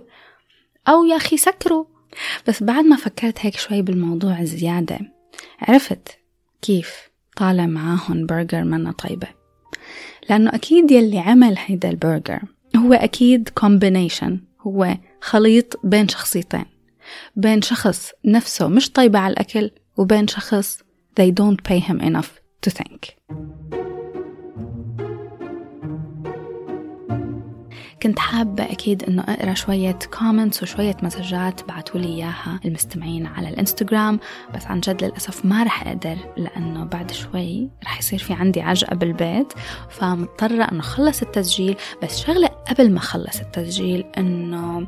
أو 0.88 1.06
يا 1.06 1.16
أخي 1.16 1.38
سكروا. 1.38 1.86
بس 2.48 2.64
بعد 2.64 2.86
ما 2.86 2.96
فكرت 2.96 3.46
هيك 3.46 3.58
شوي 3.58 3.82
بالموضوع 3.82 4.44
زيادة 4.44 5.00
عرفت 5.60 6.18
كيف 6.62 6.96
طالع 7.38 7.66
معاهم 7.66 8.26
برجر 8.26 8.64
منا 8.64 8.92
طيبة. 8.92 9.28
لأنه 10.30 10.56
أكيد 10.56 10.92
يلي 10.92 11.20
عمل 11.20 11.56
هيدا 11.66 11.90
البرجر 11.90 12.42
هو 12.78 12.94
أكيد 12.94 13.50
combination 13.60 14.32
هو 14.62 14.98
خليط 15.22 15.80
بين 15.84 16.08
شخصيتين. 16.08 16.66
بين 17.36 17.62
شخص 17.62 18.12
نفسه 18.26 18.68
مش 18.68 18.92
طيبة 18.92 19.20
على 19.20 19.34
الأكل 19.34 19.72
وبين 19.98 20.28
شخص 20.28 20.80
they 21.20 21.32
don't 21.32 21.62
pay 21.70 21.80
him 21.80 22.00
enough. 22.02 22.41
To 22.62 22.72
think. 22.72 23.02
كنت 28.04 28.20
حابة 28.20 28.64
أكيد 28.64 29.04
إنه 29.04 29.24
أقرأ 29.24 29.54
شوية 29.54 30.00
كومنتس 30.20 30.64
وشوية 30.64 30.98
مسجات 31.04 31.64
بعتوا 31.68 32.00
لي 32.00 32.08
إياها 32.08 32.60
المستمعين 32.66 33.26
على 33.26 33.50
الإنستغرام 33.50 34.20
بس 34.56 34.66
عن 34.66 34.80
جد 34.80 35.04
للأسف 35.04 35.46
ما 35.46 35.64
رح 35.64 35.88
أقدر 35.88 36.18
لأنه 36.38 36.84
بعد 36.84 37.12
شوي 37.12 37.70
رح 37.84 38.00
يصير 38.00 38.20
في 38.20 38.34
عندي 38.34 38.62
عجقة 38.62 38.96
بالبيت 38.96 39.54
فمضطرة 39.90 40.64
إنه 40.64 40.82
خلص 40.82 41.22
التسجيل 41.22 41.76
بس 42.04 42.20
شغلة 42.20 42.48
قبل 42.48 42.92
ما 42.92 43.00
خلص 43.00 43.40
التسجيل 43.40 44.06
إنه 44.18 44.88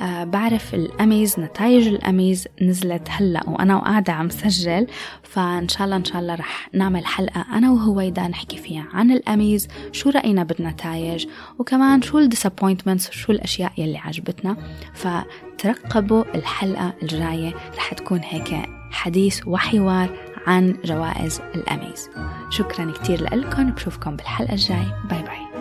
آه 0.00 0.24
بعرف 0.24 0.74
الأميز 0.74 1.40
نتائج 1.40 1.88
الأميز 1.88 2.48
نزلت 2.62 3.08
هلأ 3.10 3.40
وأنا 3.46 3.76
وقاعدة 3.76 4.12
عم 4.12 4.28
سجل 4.28 4.86
فإن 5.22 5.68
شاء 5.68 5.84
الله 5.84 5.96
إن 5.96 6.04
شاء 6.04 6.18
الله 6.18 6.34
رح 6.34 6.68
نعمل 6.72 7.06
حلقة 7.06 7.44
أنا 7.52 7.70
وهويدا 7.70 8.28
نحكي 8.28 8.56
فيها 8.56 8.84
عن 8.92 9.10
الأميز 9.10 9.68
شو 9.92 10.10
رأينا 10.10 10.44
بالنتائج 10.44 11.26
وكمان 11.58 12.02
شو 12.02 12.18
ال 12.18 12.24
disappointments 12.24 13.08
وشو 13.08 13.32
الأشياء 13.32 13.72
يلي 13.78 13.98
عجبتنا. 13.98 14.56
فترقبوا 14.94 16.24
الحلقة 16.34 16.94
الجاية 17.02 17.54
رح 17.76 17.94
تكون 17.94 18.20
هيك 18.24 18.68
حديث 18.90 19.46
وحوار 19.46 20.18
عن 20.46 20.76
جوائز 20.84 21.40
الأميز. 21.54 22.10
شكرا 22.50 22.92
كتير 22.92 23.34
لكم 23.34 23.70
بشوفكم 23.70 24.16
بالحلقة 24.16 24.52
الجاية. 24.52 24.96
bye 25.10 25.22
bye. 25.22 25.51